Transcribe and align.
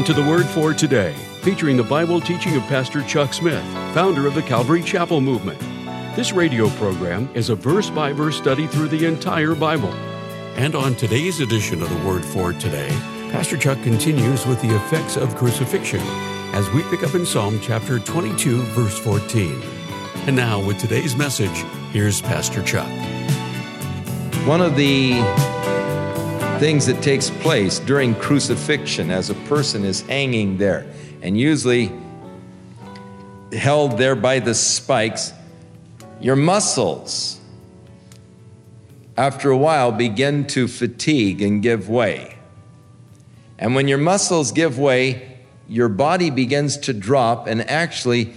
Welcome 0.00 0.14
to 0.14 0.22
the 0.22 0.30
Word 0.30 0.46
for 0.46 0.72
Today, 0.72 1.12
featuring 1.42 1.76
the 1.76 1.82
Bible 1.82 2.22
teaching 2.22 2.56
of 2.56 2.62
Pastor 2.62 3.02
Chuck 3.02 3.34
Smith, 3.34 3.62
founder 3.92 4.26
of 4.26 4.34
the 4.34 4.40
Calvary 4.40 4.82
Chapel 4.82 5.20
Movement. 5.20 5.60
This 6.16 6.32
radio 6.32 6.70
program 6.70 7.28
is 7.34 7.50
a 7.50 7.54
verse 7.54 7.90
by 7.90 8.14
verse 8.14 8.38
study 8.38 8.66
through 8.66 8.88
the 8.88 9.04
entire 9.04 9.54
Bible. 9.54 9.92
And 10.56 10.74
on 10.74 10.94
today's 10.94 11.40
edition 11.40 11.82
of 11.82 11.90
the 11.90 12.08
Word 12.08 12.24
for 12.24 12.54
Today, 12.54 12.88
Pastor 13.30 13.58
Chuck 13.58 13.76
continues 13.82 14.46
with 14.46 14.62
the 14.62 14.74
effects 14.74 15.18
of 15.18 15.36
crucifixion 15.36 16.00
as 16.54 16.66
we 16.70 16.82
pick 16.84 17.02
up 17.02 17.14
in 17.14 17.26
Psalm 17.26 17.60
chapter 17.60 17.98
22, 17.98 18.62
verse 18.68 18.98
14. 19.00 19.60
And 20.26 20.34
now, 20.34 20.64
with 20.64 20.78
today's 20.78 21.14
message, 21.14 21.62
here's 21.92 22.22
Pastor 22.22 22.62
Chuck. 22.62 22.88
One 24.46 24.62
of 24.62 24.76
the 24.76 25.20
things 26.60 26.84
that 26.84 27.02
takes 27.02 27.30
place 27.30 27.78
during 27.78 28.14
crucifixion 28.14 29.10
as 29.10 29.30
a 29.30 29.34
person 29.48 29.82
is 29.82 30.02
hanging 30.02 30.58
there 30.58 30.86
and 31.22 31.40
usually 31.40 31.90
held 33.50 33.96
there 33.96 34.14
by 34.14 34.40
the 34.40 34.54
spikes, 34.54 35.32
your 36.20 36.36
muscles, 36.36 37.40
after 39.16 39.50
a 39.50 39.56
while, 39.56 39.90
begin 39.90 40.46
to 40.48 40.68
fatigue 40.68 41.40
and 41.40 41.62
give 41.62 41.88
way. 41.88 42.36
And 43.58 43.74
when 43.74 43.88
your 43.88 43.96
muscles 43.96 44.52
give 44.52 44.78
way, 44.78 45.38
your 45.66 45.88
body 45.88 46.28
begins 46.28 46.76
to 46.76 46.92
drop, 46.92 47.46
and 47.46 47.62
actually, 47.70 48.34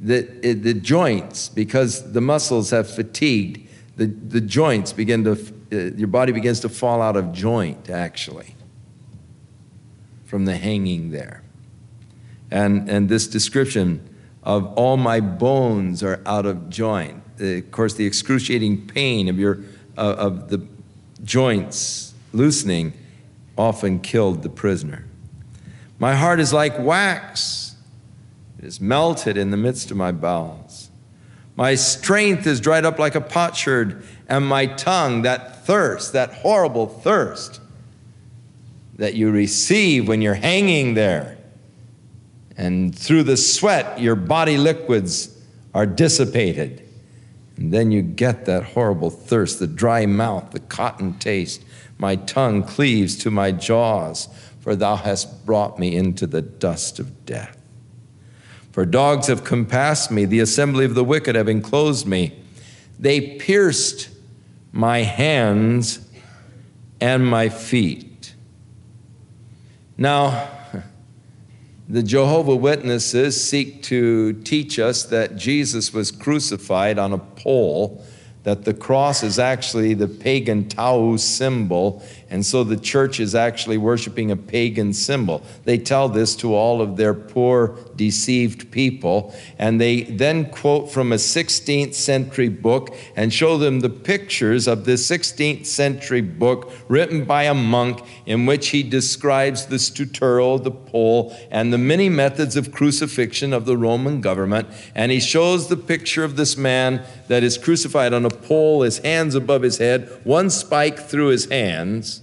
the, 0.00 0.20
the 0.22 0.74
joints, 0.74 1.48
because 1.48 2.12
the 2.12 2.20
muscles 2.20 2.70
have 2.70 2.88
fatigued, 2.88 3.68
the, 3.96 4.06
the 4.06 4.40
joints 4.40 4.92
begin 4.92 5.24
to, 5.24 5.34
your 5.70 6.08
body 6.08 6.32
begins 6.32 6.60
to 6.60 6.68
fall 6.68 7.02
out 7.02 7.16
of 7.16 7.32
joint, 7.32 7.90
actually, 7.90 8.54
from 10.24 10.44
the 10.44 10.56
hanging 10.56 11.10
there. 11.10 11.42
And, 12.50 12.88
and 12.88 13.08
this 13.08 13.26
description 13.26 14.08
of 14.42 14.66
all 14.74 14.96
my 14.96 15.20
bones 15.20 16.02
are 16.02 16.20
out 16.26 16.46
of 16.46 16.68
joint. 16.68 17.22
Uh, 17.40 17.44
of 17.44 17.70
course, 17.72 17.94
the 17.94 18.06
excruciating 18.06 18.86
pain 18.86 19.28
of, 19.28 19.38
your, 19.38 19.60
uh, 19.96 20.14
of 20.18 20.50
the 20.50 20.64
joints 21.24 22.14
loosening 22.32 22.92
often 23.56 24.00
killed 24.00 24.42
the 24.42 24.48
prisoner. 24.48 25.04
My 25.98 26.14
heart 26.14 26.40
is 26.40 26.52
like 26.52 26.78
wax, 26.78 27.76
it 28.58 28.64
is 28.64 28.80
melted 28.80 29.36
in 29.36 29.50
the 29.50 29.56
midst 29.56 29.90
of 29.90 29.96
my 29.96 30.12
bowels. 30.12 30.83
My 31.56 31.76
strength 31.76 32.46
is 32.46 32.60
dried 32.60 32.84
up 32.84 32.98
like 32.98 33.14
a 33.14 33.20
potsherd, 33.20 34.04
and 34.28 34.46
my 34.46 34.66
tongue, 34.66 35.22
that 35.22 35.64
thirst, 35.64 36.12
that 36.12 36.34
horrible 36.34 36.86
thirst 36.86 37.60
that 38.96 39.14
you 39.14 39.30
receive 39.30 40.08
when 40.08 40.22
you're 40.22 40.34
hanging 40.34 40.94
there, 40.94 41.38
and 42.56 42.96
through 42.96 43.24
the 43.24 43.36
sweat, 43.36 44.00
your 44.00 44.14
body 44.14 44.56
liquids 44.56 45.36
are 45.74 45.86
dissipated. 45.86 46.80
And 47.56 47.72
then 47.72 47.90
you 47.90 48.02
get 48.02 48.46
that 48.46 48.64
horrible 48.64 49.10
thirst, 49.10 49.58
the 49.58 49.66
dry 49.66 50.06
mouth, 50.06 50.50
the 50.50 50.60
cotton 50.60 51.18
taste. 51.18 51.62
My 51.98 52.16
tongue 52.16 52.62
cleaves 52.62 53.16
to 53.18 53.30
my 53.30 53.52
jaws, 53.52 54.28
for 54.60 54.74
thou 54.74 54.96
hast 54.96 55.46
brought 55.46 55.78
me 55.78 55.94
into 55.94 56.26
the 56.26 56.42
dust 56.42 56.98
of 56.98 57.26
death. 57.26 57.56
For 58.74 58.84
dogs 58.84 59.28
have 59.28 59.44
compassed 59.44 60.10
me, 60.10 60.24
the 60.24 60.40
assembly 60.40 60.84
of 60.84 60.96
the 60.96 61.04
wicked 61.04 61.36
have 61.36 61.48
enclosed 61.48 62.08
me. 62.08 62.36
They 62.98 63.36
pierced 63.36 64.08
my 64.72 65.02
hands 65.02 66.04
and 67.00 67.24
my 67.24 67.50
feet. 67.50 68.34
Now, 69.96 70.48
the 71.88 72.02
Jehovah 72.02 72.56
Witnesses 72.56 73.40
seek 73.40 73.80
to 73.84 74.32
teach 74.42 74.80
us 74.80 75.04
that 75.04 75.36
Jesus 75.36 75.92
was 75.92 76.10
crucified 76.10 76.98
on 76.98 77.12
a 77.12 77.18
pole 77.18 78.04
that 78.44 78.64
the 78.64 78.74
cross 78.74 79.22
is 79.22 79.38
actually 79.38 79.94
the 79.94 80.06
pagan 80.06 80.68
Taus 80.68 81.24
symbol, 81.24 82.02
and 82.34 82.44
so 82.44 82.64
the 82.64 82.76
church 82.76 83.20
is 83.20 83.36
actually 83.36 83.78
worshiping 83.78 84.32
a 84.32 84.36
pagan 84.36 84.92
symbol. 84.92 85.40
They 85.62 85.78
tell 85.78 86.08
this 86.08 86.34
to 86.36 86.52
all 86.52 86.82
of 86.82 86.96
their 86.96 87.14
poor, 87.14 87.78
deceived 87.94 88.72
people, 88.72 89.32
and 89.56 89.80
they 89.80 90.02
then 90.02 90.50
quote 90.50 90.90
from 90.90 91.12
a 91.12 91.14
16th 91.14 91.94
century 91.94 92.48
book 92.48 92.92
and 93.14 93.32
show 93.32 93.56
them 93.56 93.80
the 93.80 93.88
pictures 93.88 94.66
of 94.66 94.84
this 94.84 95.08
16th 95.08 95.64
century 95.66 96.22
book 96.22 96.72
written 96.88 97.24
by 97.24 97.44
a 97.44 97.54
monk 97.54 98.02
in 98.26 98.46
which 98.46 98.70
he 98.70 98.82
describes 98.82 99.66
the 99.66 99.76
stuturo, 99.76 100.60
the 100.60 100.72
pole, 100.72 101.32
and 101.52 101.72
the 101.72 101.78
many 101.78 102.08
methods 102.08 102.56
of 102.56 102.72
crucifixion 102.72 103.52
of 103.52 103.64
the 103.64 103.76
Roman 103.76 104.20
government. 104.20 104.66
And 104.92 105.12
he 105.12 105.20
shows 105.20 105.68
the 105.68 105.76
picture 105.76 106.24
of 106.24 106.34
this 106.34 106.56
man 106.56 107.04
that 107.28 107.44
is 107.44 107.56
crucified 107.56 108.12
on 108.12 108.24
a 108.24 108.30
pole, 108.30 108.82
his 108.82 108.98
hands 108.98 109.36
above 109.36 109.62
his 109.62 109.78
head, 109.78 110.10
one 110.24 110.50
spike 110.50 110.98
through 110.98 111.28
his 111.28 111.44
hands, 111.44 112.22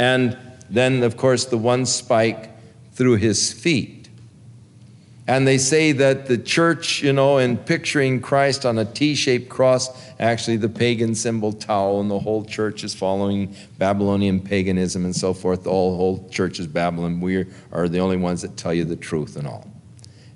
and 0.00 0.34
then, 0.70 1.02
of 1.02 1.18
course, 1.18 1.44
the 1.44 1.58
one 1.58 1.84
spike 1.84 2.48
through 2.94 3.16
his 3.16 3.52
feet. 3.52 4.08
And 5.26 5.46
they 5.46 5.58
say 5.58 5.92
that 5.92 6.26
the 6.26 6.38
church, 6.38 7.02
you 7.02 7.12
know, 7.12 7.36
in 7.36 7.58
picturing 7.58 8.22
Christ 8.22 8.64
on 8.64 8.78
a 8.78 8.86
T 8.86 9.14
shaped 9.14 9.50
cross, 9.50 9.90
actually 10.18 10.56
the 10.56 10.70
pagan 10.70 11.14
symbol 11.14 11.52
Tau, 11.52 12.00
and 12.00 12.10
the 12.10 12.18
whole 12.18 12.46
church 12.46 12.82
is 12.82 12.94
following 12.94 13.54
Babylonian 13.76 14.40
paganism 14.40 15.04
and 15.04 15.14
so 15.14 15.34
forth. 15.34 15.64
The 15.64 15.70
whole, 15.70 16.26
church 16.30 16.58
is 16.58 16.66
Babylon. 16.66 17.20
We 17.20 17.44
are 17.70 17.86
the 17.86 17.98
only 17.98 18.16
ones 18.16 18.40
that 18.40 18.56
tell 18.56 18.72
you 18.72 18.86
the 18.86 18.96
truth 18.96 19.36
and 19.36 19.46
all. 19.46 19.70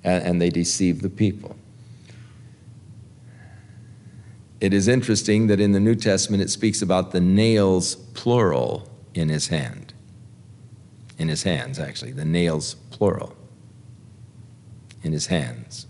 And, 0.03 0.23
and 0.23 0.41
they 0.41 0.51
deceive 0.51 1.01
the 1.01 1.09
people. 1.09 1.55
It 4.61 4.75
is 4.75 4.87
interesting 4.87 5.47
that 5.47 5.59
in 5.59 5.71
the 5.71 5.79
New 5.79 5.95
Testament 5.95 6.43
it 6.43 6.51
speaks 6.51 6.83
about 6.83 7.11
the 7.11 7.19
nails, 7.19 7.95
plural, 7.95 8.91
in 9.15 9.29
his 9.29 9.47
hand. 9.47 9.93
In 11.17 11.29
his 11.29 11.43
hands, 11.43 11.79
actually, 11.79 12.11
the 12.11 12.25
nails, 12.25 12.75
plural, 12.91 13.35
in 15.01 15.13
his 15.13 15.27
hands. 15.27 15.87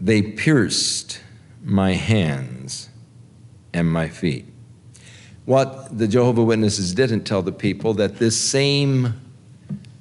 They 0.00 0.20
pierced 0.20 1.20
my 1.62 1.92
hands 1.92 2.90
and 3.72 3.90
my 3.90 4.08
feet. 4.08 4.46
What 5.46 5.98
the 5.98 6.06
Jehovah 6.06 6.44
Witnesses 6.44 6.94
didn't 6.94 7.24
tell 7.24 7.42
the 7.42 7.52
people 7.52 7.94
that 7.94 8.18
this 8.18 8.38
same 8.38 9.14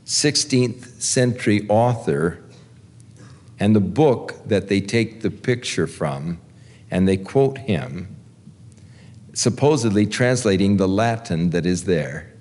16th 0.06 1.02
century 1.02 1.66
author 1.70 2.44
and 3.60 3.76
the 3.76 3.82
book 3.82 4.36
that 4.46 4.68
they 4.68 4.82
take 4.82 5.22
the 5.22 5.32
picture 5.32 5.88
from 5.88 6.40
and 6.92 7.08
they 7.08 7.18
quote 7.18 7.58
him, 7.60 8.16
supposedly 9.34 10.06
translating 10.06 10.78
the 10.78 10.88
Latin 10.88 11.50
that 11.50 11.66
is 11.66 11.86
there. 11.86 12.32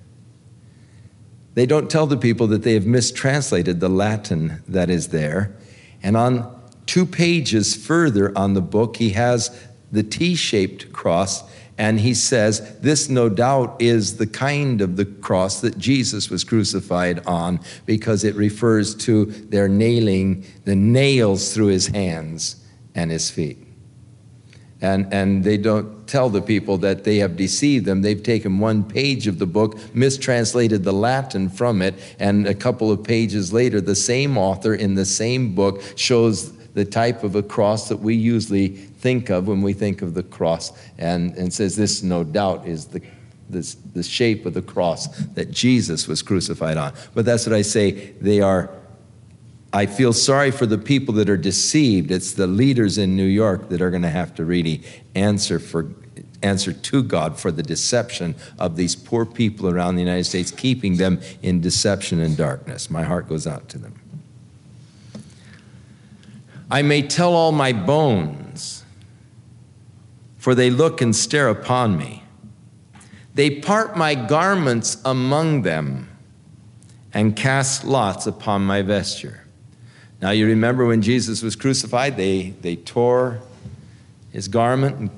They 1.55 1.67
don't 1.67 1.91
tell 1.91 2.07
the 2.07 2.17
people 2.17 2.47
that 2.49 2.63
they 2.63 2.75
have 2.75 2.87
mistranslated 2.87 3.81
the 3.81 3.89
Latin 3.89 4.63
that 4.69 4.89
is 4.89 5.09
there. 5.09 5.55
And 6.03 6.17
on 6.17 6.63
two 6.87 7.05
pages 7.05 7.75
further 7.75 8.37
on 8.37 8.55
the 8.55 8.63
book, 8.63 8.97
he 8.97 9.11
has 9.11 9.59
the 9.91 10.03
T 10.03 10.35
shaped 10.35 10.93
cross 10.93 11.45
and 11.79 12.01
he 12.01 12.15
says, 12.15 12.79
This 12.81 13.09
no 13.09 13.29
doubt 13.29 13.77
is 13.81 14.17
the 14.17 14.27
kind 14.27 14.81
of 14.81 14.97
the 14.97 15.05
cross 15.05 15.61
that 15.61 15.79
Jesus 15.79 16.31
was 16.31 16.45
crucified 16.45 17.27
on 17.27 17.61
because 17.87 18.25
it 18.25 18.35
refers 18.35 18.95
to 18.97 19.27
their 19.27 19.69
nailing 19.69 20.45
the 20.65 20.77
nails 20.77 21.53
through 21.53 21.67
his 21.67 21.89
hands 21.89 22.57
and 22.95 23.11
his 23.11 23.31
feet. 23.31 23.59
And, 24.83 25.11
and 25.13 25.45
they 25.45 25.57
don't 25.57 26.07
tell 26.09 26.29
the 26.29 26.43
people 26.43 26.77
that 26.79 27.05
they 27.05 27.19
have 27.19 27.37
deceived 27.37 27.87
them. 27.87 28.03
They've 28.03 28.23
taken 28.23 28.59
one 28.59 28.83
page 28.83 29.29
of 29.29 29.39
the 29.39 29.47
book, 29.47 29.79
mistranslated 29.95 30.83
the 30.83 30.93
Latin 30.93 31.49
from 31.49 31.81
it, 31.81 31.95
and 32.19 32.47
a 32.49 32.55
couple 32.55 32.91
of 32.91 33.03
pages 33.03 33.53
later, 33.53 33.81
the 33.81 33.95
same 33.95 34.37
author 34.37 34.75
in 34.75 34.95
the 34.95 35.07
same 35.07 35.55
book 35.55 35.81
shows 35.95 36.53
the 36.75 36.85
type 36.85 37.23
of 37.23 37.37
a 37.37 37.43
cross 37.43 37.89
that 37.89 37.99
we 37.99 38.15
usually 38.15 38.69
think 38.69 39.31
of 39.31 39.47
when 39.47 39.63
we 39.63 39.73
think 39.73 40.03
of 40.03 40.15
the 40.15 40.23
cross, 40.23 40.73
and, 40.99 41.35
and 41.37 41.55
says 41.55 41.77
this, 41.77 42.03
no 42.03 42.25
doubt, 42.25 42.67
is 42.67 42.87
the, 42.87 43.01
this, 43.49 43.75
the 43.95 44.03
shape 44.03 44.47
of 44.47 44.55
the 44.55 44.63
cross 44.63 45.07
that 45.35 45.51
Jesus 45.51 46.09
was 46.09 46.23
crucified 46.23 46.77
on. 46.77 46.93
But 47.15 47.25
that's 47.25 47.47
what 47.47 47.55
I 47.55 47.63
say, 47.63 48.13
they 48.21 48.41
are. 48.41 48.69
I 49.73 49.87
feel 49.87 50.13
sorry 50.13 50.51
for 50.51 50.67
the 50.67 50.77
people 50.77 51.15
that 51.15 51.31
are 51.31 51.37
deceived. 51.37 52.11
It's 52.11 52.33
the 52.33 52.47
leaders 52.47 52.99
in 52.99 53.17
New 53.17 53.27
York 53.27 53.71
that 53.71 53.81
are 53.81 53.91
going 53.91 54.03
to 54.03 54.11
have 54.11 54.35
to 54.35 54.45
really 54.45 54.83
answer 55.15 55.59
for 55.59 55.91
answer 56.43 56.73
to 56.73 57.03
God 57.03 57.39
for 57.39 57.53
the 57.53 57.63
deception 57.63 58.35
of 58.59 58.77
these 58.77 58.97
poor 58.97 59.25
people 59.25 59.69
around 59.69 59.95
the 59.95 60.03
United 60.03 60.25
States, 60.25 60.51
keeping 60.51 60.97
them 60.97 61.21
in 61.41 61.61
deception 61.61 62.21
and 62.21 62.37
darkness. 62.37 62.91
My 62.91 63.05
heart 63.05 63.29
goes 63.29 63.47
out 63.47 63.69
to 63.71 63.79
them. 63.79 64.01
I 66.71 66.83
may 66.83 67.03
tell 67.03 67.35
all 67.35 67.53
my 67.53 67.73
bones, 67.73 68.85
for 70.39 70.55
they 70.55 70.71
look 70.71 71.01
and 71.01 71.15
stare 71.15 71.49
upon 71.49 71.97
me. 71.97 72.25
They 73.35 73.51
part 73.51 73.97
my 73.97 74.15
garments 74.15 75.01
among 75.05 75.63
them 75.63 76.09
and 77.15 77.37
cast 77.37 77.85
lots 77.85 78.27
upon 78.27 78.65
my 78.65 78.83
vesture. 78.83 79.42
Now, 80.23 80.31
you 80.31 80.47
remember 80.47 80.87
when 80.87 81.03
Jesus 81.03 81.43
was 81.43 81.57
crucified, 81.57 82.17
they, 82.17 82.51
they 82.61 82.77
tore 82.77 83.41
his 84.31 84.47
garment 84.47 84.97
and 84.97 85.11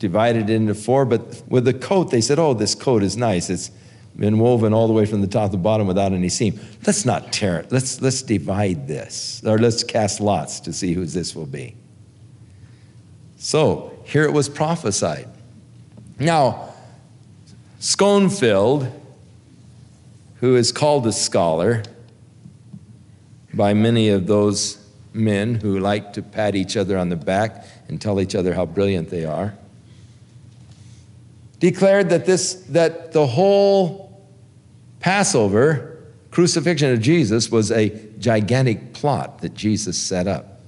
divided 0.00 0.50
it 0.50 0.54
into 0.54 0.74
four, 0.74 1.04
but 1.04 1.44
with 1.48 1.64
the 1.64 1.72
coat, 1.72 2.10
they 2.10 2.20
said, 2.20 2.40
Oh, 2.40 2.54
this 2.54 2.74
coat 2.74 3.04
is 3.04 3.16
nice. 3.16 3.48
It's 3.50 3.70
been 4.16 4.40
woven 4.40 4.74
all 4.74 4.88
the 4.88 4.92
way 4.92 5.06
from 5.06 5.20
the 5.20 5.28
top 5.28 5.52
to 5.52 5.56
the 5.56 5.62
bottom 5.62 5.86
without 5.86 6.12
any 6.12 6.28
seam. 6.28 6.58
Let's 6.84 7.04
not 7.04 7.32
tear 7.32 7.60
it. 7.60 7.70
Let's, 7.70 8.02
let's 8.02 8.20
divide 8.22 8.88
this, 8.88 9.40
or 9.46 9.58
let's 9.58 9.84
cast 9.84 10.20
lots 10.20 10.58
to 10.60 10.72
see 10.72 10.92
whose 10.92 11.14
this 11.14 11.36
will 11.36 11.46
be. 11.46 11.76
So, 13.36 13.96
here 14.04 14.24
it 14.24 14.32
was 14.32 14.48
prophesied. 14.48 15.28
Now, 16.18 16.74
Schonfield, 17.78 18.90
who 20.40 20.56
is 20.56 20.72
called 20.72 21.06
a 21.06 21.12
scholar 21.12 21.84
by 23.54 23.74
many 23.74 24.08
of 24.08 24.26
those 24.26 24.84
men 25.12 25.54
who 25.54 25.78
like 25.78 26.12
to 26.12 26.22
pat 26.22 26.54
each 26.54 26.76
other 26.76 26.96
on 26.96 27.08
the 27.08 27.16
back 27.16 27.64
and 27.88 28.00
tell 28.00 28.20
each 28.20 28.34
other 28.34 28.54
how 28.54 28.66
brilliant 28.66 29.10
they 29.10 29.24
are, 29.24 29.54
declared 31.58 32.10
that 32.10 32.26
this 32.26 32.54
that 32.68 33.12
the 33.12 33.26
whole 33.26 34.08
Passover 35.00 35.98
crucifixion 36.30 36.92
of 36.92 37.00
Jesus 37.00 37.50
was 37.50 37.70
a 37.70 37.88
gigantic 38.18 38.92
plot 38.92 39.40
that 39.40 39.54
Jesus 39.54 39.96
set 39.96 40.26
up. 40.26 40.60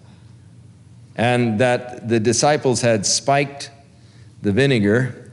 And 1.16 1.60
that 1.60 2.08
the 2.08 2.18
disciples 2.18 2.80
had 2.80 3.04
spiked 3.04 3.70
the 4.42 4.52
vinegar 4.52 5.32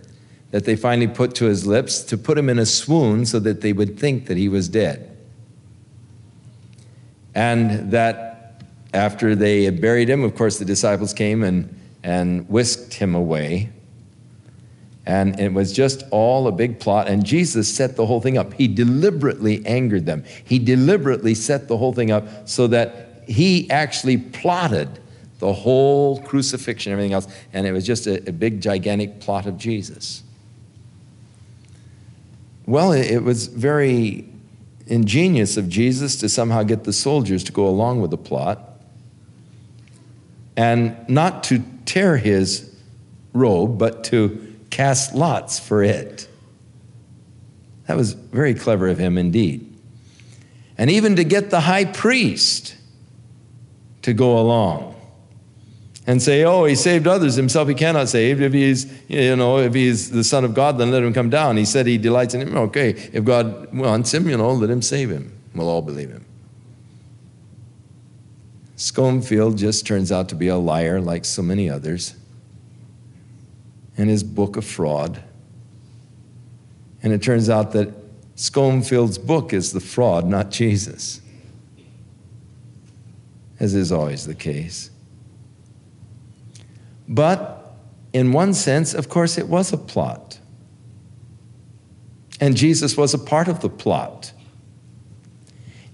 that 0.51 0.65
they 0.65 0.75
finally 0.75 1.07
put 1.07 1.35
to 1.35 1.45
his 1.45 1.65
lips 1.65 2.01
to 2.03 2.17
put 2.17 2.37
him 2.37 2.49
in 2.49 2.59
a 2.59 2.65
swoon 2.65 3.25
so 3.25 3.39
that 3.39 3.61
they 3.61 3.73
would 3.73 3.97
think 3.97 4.25
that 4.27 4.37
he 4.37 4.49
was 4.49 4.67
dead. 4.67 5.16
And 7.37 7.91
that 7.91 8.63
after 8.95 9.35
they 9.35 9.63
had 9.63 9.79
buried 9.79 10.09
him, 10.09 10.23
of 10.23 10.35
course, 10.35 10.57
the 10.57 10.65
disciples 10.65 11.13
came 11.13 11.43
and, 11.43 11.79
and 12.01 12.49
whisked 12.49 12.95
him 12.95 13.13
away. 13.13 13.69
And 15.05 15.39
it 15.39 15.53
was 15.53 15.71
just 15.71 16.03
all 16.09 16.47
a 16.47 16.51
big 16.51 16.79
plot. 16.79 17.07
And 17.07 17.23
Jesus 17.23 17.71
set 17.71 17.95
the 17.95 18.07
whole 18.07 18.21
thing 18.21 18.39
up. 18.39 18.53
He 18.53 18.67
deliberately 18.67 19.63
angered 19.67 20.07
them. 20.07 20.23
He 20.45 20.57
deliberately 20.57 21.35
set 21.35 21.67
the 21.67 21.77
whole 21.77 21.93
thing 21.93 22.09
up 22.09 22.49
so 22.49 22.65
that 22.67 23.21
he 23.27 23.69
actually 23.69 24.17
plotted 24.17 24.99
the 25.37 25.53
whole 25.53 26.19
crucifixion, 26.23 26.91
and 26.91 26.99
everything 26.99 27.13
else. 27.13 27.27
And 27.53 27.67
it 27.67 27.71
was 27.71 27.85
just 27.85 28.07
a, 28.07 28.27
a 28.27 28.31
big, 28.31 28.61
gigantic 28.61 29.19
plot 29.19 29.45
of 29.45 29.59
Jesus. 29.59 30.23
Well, 32.65 32.93
it 32.93 33.19
was 33.19 33.45
very 33.45 34.27
ingenious 34.89 35.57
of 35.57 35.69
Jesus 35.69 36.17
to 36.17 36.29
somehow 36.29 36.63
get 36.63 36.83
the 36.83 36.93
soldiers 36.93 37.43
to 37.45 37.51
go 37.51 37.67
along 37.67 38.01
with 38.01 38.11
the 38.11 38.17
plot 38.17 38.81
and 40.55 40.97
not 41.07 41.43
to 41.45 41.63
tear 41.85 42.17
his 42.17 42.75
robe, 43.33 43.77
but 43.77 44.03
to 44.05 44.55
cast 44.69 45.13
lots 45.13 45.59
for 45.59 45.83
it. 45.83 46.27
That 47.85 47.95
was 47.95 48.13
very 48.13 48.53
clever 48.53 48.87
of 48.87 48.97
him 48.97 49.17
indeed. 49.17 49.63
And 50.77 50.89
even 50.89 51.15
to 51.15 51.23
get 51.23 51.49
the 51.49 51.61
high 51.61 51.85
priest 51.85 52.75
to 54.01 54.13
go 54.13 54.39
along 54.39 54.96
and 56.07 56.21
say, 56.21 56.45
oh, 56.45 56.63
he 56.63 56.73
saved 56.73 57.05
others, 57.05 57.35
himself 57.35 57.67
he 57.67 57.73
cannot 57.73 58.07
save. 58.07 58.41
If 58.41 58.53
he's, 58.53 58.91
you 59.09 59.35
know, 59.35 59.57
if 59.57 59.73
he's 59.73 60.09
the 60.09 60.23
Son 60.23 60.45
of 60.45 60.53
God, 60.53 60.77
then 60.77 60.89
let 60.89 61.03
him 61.03 61.13
come 61.13 61.29
down. 61.29 61.57
He 61.57 61.65
said 61.65 61.85
he 61.85 61.97
delights 61.97 62.33
in 62.33 62.41
him. 62.41 62.55
Okay, 62.55 62.91
if 63.11 63.25
God 63.25 63.75
wants 63.75 64.13
him, 64.13 64.29
you 64.29 64.37
know, 64.37 64.53
let 64.53 64.69
him 64.69 64.81
save 64.81 65.09
him. 65.09 65.37
We'll 65.53 65.67
all 65.67 65.81
believe 65.81 66.09
him. 66.09 66.25
Schonfield 68.77 69.57
just 69.57 69.85
turns 69.85 70.11
out 70.11 70.29
to 70.29 70.35
be 70.35 70.47
a 70.47 70.55
liar 70.55 71.01
like 71.01 71.25
so 71.25 71.41
many 71.41 71.69
others. 71.69 72.15
And 73.97 74.09
his 74.09 74.23
book 74.23 74.55
a 74.55 74.61
fraud. 74.61 75.21
And 77.03 77.11
it 77.11 77.21
turns 77.21 77.49
out 77.49 77.73
that 77.73 77.91
Schonfield's 78.35 79.17
book 79.17 79.51
is 79.51 79.73
the 79.73 79.79
fraud, 79.79 80.27
not 80.27 80.51
Jesus, 80.51 81.21
as 83.59 83.73
is 83.73 83.91
always 83.91 84.25
the 84.27 84.35
case. 84.35 84.91
But 87.07 87.75
in 88.13 88.31
one 88.31 88.53
sense, 88.53 88.93
of 88.93 89.09
course, 89.09 89.37
it 89.37 89.47
was 89.47 89.71
a 89.71 89.77
plot. 89.77 90.39
And 92.39 92.55
Jesus 92.55 92.95
was 92.97 93.13
a 93.13 93.19
part 93.19 93.47
of 93.47 93.61
the 93.61 93.69
plot. 93.69 94.31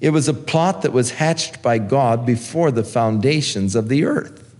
It 0.01 0.09
was 0.09 0.27
a 0.27 0.33
plot 0.33 0.81
that 0.81 0.91
was 0.91 1.11
hatched 1.11 1.61
by 1.61 1.77
God 1.77 2.25
before 2.25 2.71
the 2.71 2.83
foundations 2.83 3.75
of 3.75 3.87
the 3.87 4.03
earth. 4.03 4.53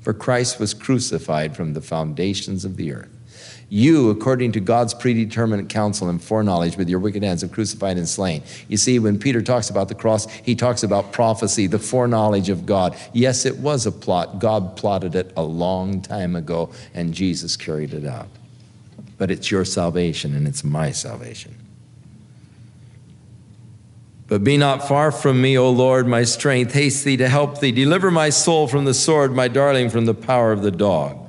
For 0.00 0.14
Christ 0.14 0.60
was 0.60 0.74
crucified 0.74 1.56
from 1.56 1.74
the 1.74 1.80
foundations 1.80 2.64
of 2.64 2.76
the 2.76 2.92
earth. 2.92 3.17
You, 3.70 4.08
according 4.08 4.52
to 4.52 4.60
God's 4.60 4.94
predetermined 4.94 5.68
counsel 5.68 6.08
and 6.08 6.22
foreknowledge, 6.22 6.76
with 6.78 6.88
your 6.88 7.00
wicked 7.00 7.22
hands 7.22 7.42
have 7.42 7.52
crucified 7.52 7.98
and 7.98 8.08
slain. 8.08 8.42
You 8.66 8.78
see, 8.78 8.98
when 8.98 9.18
Peter 9.18 9.42
talks 9.42 9.68
about 9.68 9.88
the 9.88 9.94
cross, 9.94 10.26
he 10.30 10.54
talks 10.54 10.82
about 10.82 11.12
prophecy, 11.12 11.66
the 11.66 11.78
foreknowledge 11.78 12.48
of 12.48 12.64
God. 12.64 12.96
Yes, 13.12 13.44
it 13.44 13.58
was 13.58 13.84
a 13.84 13.92
plot. 13.92 14.38
God 14.38 14.76
plotted 14.76 15.14
it 15.14 15.32
a 15.36 15.42
long 15.42 16.00
time 16.00 16.34
ago, 16.34 16.70
and 16.94 17.12
Jesus 17.12 17.56
carried 17.56 17.92
it 17.92 18.06
out. 18.06 18.28
But 19.18 19.30
it's 19.30 19.50
your 19.50 19.66
salvation, 19.66 20.34
and 20.34 20.48
it's 20.48 20.64
my 20.64 20.90
salvation. 20.90 21.54
But 24.28 24.44
be 24.44 24.56
not 24.56 24.86
far 24.86 25.12
from 25.12 25.42
me, 25.42 25.58
O 25.58 25.70
Lord, 25.70 26.06
my 26.06 26.24
strength. 26.24 26.72
Haste 26.72 27.04
thee 27.04 27.16
to 27.18 27.28
help 27.28 27.60
thee. 27.60 27.72
Deliver 27.72 28.10
my 28.10 28.30
soul 28.30 28.66
from 28.66 28.86
the 28.86 28.94
sword, 28.94 29.34
my 29.34 29.48
darling 29.48 29.90
from 29.90 30.06
the 30.06 30.14
power 30.14 30.52
of 30.52 30.62
the 30.62 30.70
dog. 30.70 31.27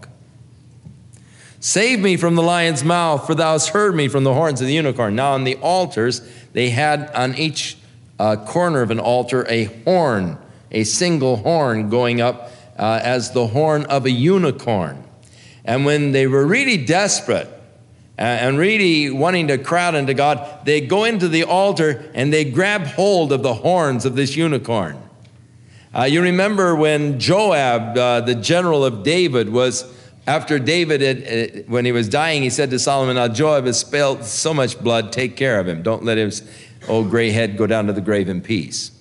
Save 1.62 2.00
me 2.00 2.16
from 2.16 2.36
the 2.36 2.42
lion's 2.42 2.86
mouth, 2.86 3.28
for 3.28 3.36
thou 3.36 3.52
hast 3.52 3.70
heard 3.70 3.94
me 3.94 4.08
from 4.08 4.24
the 4.24 4.34
horns 4.34 4.62
of 4.62 4.68
the 4.68 4.74
unicorn. 4.74 5.16
Now, 5.16 5.34
on 5.34 5.44
the 5.44 5.56
altars, 5.58 6.22
they 6.54 6.70
had 6.70 7.10
on 7.12 7.36
each 7.36 7.78
uh, 8.18 8.38
corner 8.38 8.82
of 8.82 8.92
an 8.92 9.00
altar 9.00 9.46
a 9.50 9.66
horn, 9.84 10.38
a 10.72 10.86
single 10.86 11.36
horn 11.38 11.90
going 11.90 12.22
up 12.22 12.52
uh, 12.78 13.02
as 13.04 13.32
the 13.32 13.48
horn 13.48 13.86
of 13.86 14.06
a 14.06 14.12
unicorn. 14.12 15.04
And 15.66 15.86
when 15.86 16.14
they 16.14 16.28
were 16.28 16.46
really 16.46 16.78
desperate 16.78 17.48
uh, 18.18 18.22
and 18.22 18.58
really 18.58 19.10
wanting 19.10 19.50
to 19.50 19.58
crowd 19.58 19.96
into 19.96 20.14
God, 20.14 20.66
they 20.66 20.80
go 20.80 21.04
into 21.04 21.28
the 21.28 21.44
altar 21.44 22.10
and 22.14 22.32
they 22.32 22.46
grab 22.46 22.84
hold 22.84 23.34
of 23.34 23.44
the 23.44 23.54
horns 23.54 24.06
of 24.06 24.16
this 24.16 24.38
unicorn. 24.38 24.98
Uh, 25.94 26.04
you 26.04 26.22
remember 26.22 26.74
when 26.76 27.20
Joab, 27.20 27.98
uh, 27.98 28.22
the 28.22 28.36
general 28.36 28.86
of 28.86 29.04
David, 29.04 29.50
was 29.50 29.94
after 30.30 30.60
David, 30.60 31.02
had, 31.02 31.24
uh, 31.24 31.62
when 31.66 31.86
he 31.86 31.92
was 31.92 32.08
dying, 32.08 32.44
he 32.44 32.52
said 32.52 32.70
to 32.70 32.78
Solomon, 32.78 33.16
Now 33.16 33.28
Joab 33.28 33.66
has 33.66 33.80
spilled 33.80 34.24
so 34.24 34.54
much 34.54 34.80
blood, 34.80 35.12
take 35.12 35.36
care 35.36 35.60
of 35.60 35.68
him. 35.68 35.82
Don't 35.82 36.06
let 36.06 36.20
his 36.20 36.48
old 36.88 37.10
gray 37.10 37.32
head 37.32 37.58
go 37.58 37.66
down 37.66 37.88
to 37.88 37.94
the 37.94 38.02
grave 38.02 38.30
in 38.30 38.40
peace. 38.40 38.92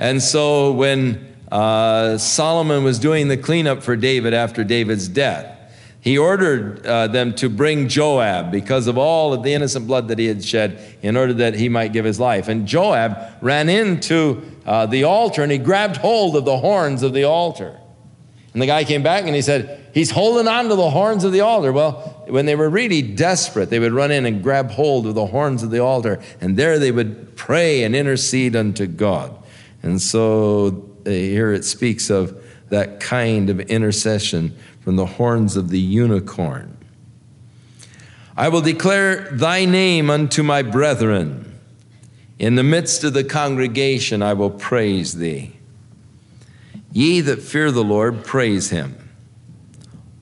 And 0.00 0.22
so 0.22 0.72
when 0.72 1.36
uh, 1.52 2.16
Solomon 2.16 2.82
was 2.82 2.98
doing 2.98 3.28
the 3.28 3.36
cleanup 3.36 3.82
for 3.82 3.94
David 3.94 4.32
after 4.32 4.64
David's 4.64 5.06
death, 5.06 5.50
he 6.00 6.16
ordered 6.16 6.86
uh, 6.86 7.08
them 7.08 7.34
to 7.34 7.50
bring 7.50 7.86
Joab 7.86 8.50
because 8.50 8.86
of 8.86 8.96
all 8.96 9.34
of 9.34 9.42
the 9.42 9.52
innocent 9.52 9.86
blood 9.86 10.08
that 10.08 10.18
he 10.18 10.26
had 10.26 10.42
shed 10.42 10.80
in 11.02 11.14
order 11.14 11.34
that 11.34 11.52
he 11.52 11.68
might 11.68 11.92
give 11.92 12.06
his 12.06 12.18
life. 12.18 12.48
And 12.48 12.66
Joab 12.66 13.18
ran 13.42 13.68
into 13.68 14.42
uh, 14.64 14.86
the 14.86 15.04
altar 15.04 15.42
and 15.42 15.52
he 15.52 15.58
grabbed 15.58 15.98
hold 15.98 16.36
of 16.36 16.46
the 16.46 16.56
horns 16.56 17.02
of 17.02 17.12
the 17.12 17.24
altar. 17.24 17.78
And 18.54 18.62
the 18.62 18.66
guy 18.66 18.84
came 18.84 19.02
back 19.02 19.24
and 19.24 19.34
he 19.34 19.42
said, 19.42 19.84
He's 19.92 20.10
holding 20.10 20.48
on 20.48 20.68
to 20.68 20.76
the 20.76 20.90
horns 20.90 21.24
of 21.24 21.32
the 21.32 21.40
altar. 21.40 21.72
Well, 21.72 22.24
when 22.28 22.46
they 22.46 22.54
were 22.54 22.70
really 22.70 23.02
desperate, 23.02 23.68
they 23.68 23.78
would 23.78 23.92
run 23.92 24.10
in 24.10 24.26
and 24.26 24.42
grab 24.42 24.70
hold 24.70 25.06
of 25.06 25.14
the 25.14 25.26
horns 25.26 25.62
of 25.62 25.70
the 25.70 25.80
altar, 25.80 26.20
and 26.40 26.56
there 26.56 26.78
they 26.78 26.90
would 26.90 27.36
pray 27.36 27.82
and 27.82 27.94
intercede 27.94 28.56
unto 28.56 28.86
God. 28.86 29.36
And 29.82 30.00
so 30.00 30.88
uh, 31.04 31.10
here 31.10 31.52
it 31.52 31.64
speaks 31.64 32.10
of 32.10 32.42
that 32.70 33.00
kind 33.00 33.50
of 33.50 33.60
intercession 33.60 34.56
from 34.80 34.96
the 34.96 35.06
horns 35.06 35.56
of 35.56 35.68
the 35.68 35.80
unicorn. 35.80 36.76
I 38.36 38.48
will 38.48 38.62
declare 38.62 39.30
thy 39.30 39.64
name 39.64 40.10
unto 40.10 40.42
my 40.42 40.62
brethren. 40.62 41.58
In 42.38 42.56
the 42.56 42.64
midst 42.64 43.04
of 43.04 43.12
the 43.12 43.22
congregation, 43.22 44.22
I 44.22 44.32
will 44.32 44.50
praise 44.50 45.14
thee. 45.14 45.56
Ye 46.94 47.20
that 47.22 47.42
fear 47.42 47.72
the 47.72 47.82
Lord, 47.82 48.24
praise 48.24 48.70
him. 48.70 48.96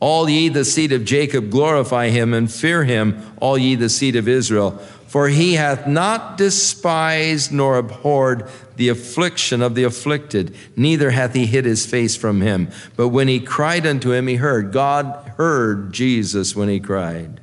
All 0.00 0.29
ye 0.29 0.49
the 0.49 0.64
seed 0.64 0.91
of 0.91 1.05
Jacob, 1.05 1.50
glorify 1.50 2.09
him, 2.09 2.33
and 2.33 2.50
fear 2.50 2.83
him, 2.83 3.23
all 3.41 3.59
ye 3.59 3.75
the 3.75 3.91
seed 3.91 4.17
of 4.17 4.26
Israel. 4.26 4.79
For 5.07 5.29
he 5.29 5.52
hath 5.55 5.87
not 5.87 6.38
despised 6.38 7.52
nor 7.52 7.76
abhorred 7.76 8.49
the 8.76 8.88
affliction 8.88 9.61
of 9.61 9.75
the 9.75 9.85
afflicted, 9.85 10.57
neither 10.75 11.11
hath 11.11 11.35
he 11.35 11.45
hid 11.45 11.67
his 11.67 11.85
face 11.85 12.17
from 12.17 12.41
him. 12.41 12.71
But 12.97 13.09
when 13.09 13.29
he 13.29 13.38
cried 13.38 13.87
unto 13.87 14.12
him, 14.12 14.26
he 14.26 14.37
heard. 14.37 14.73
God 14.73 15.35
heard 15.37 15.93
Jesus 15.93 16.57
when 16.57 16.71
he 16.71 16.81
cried. 16.81 17.43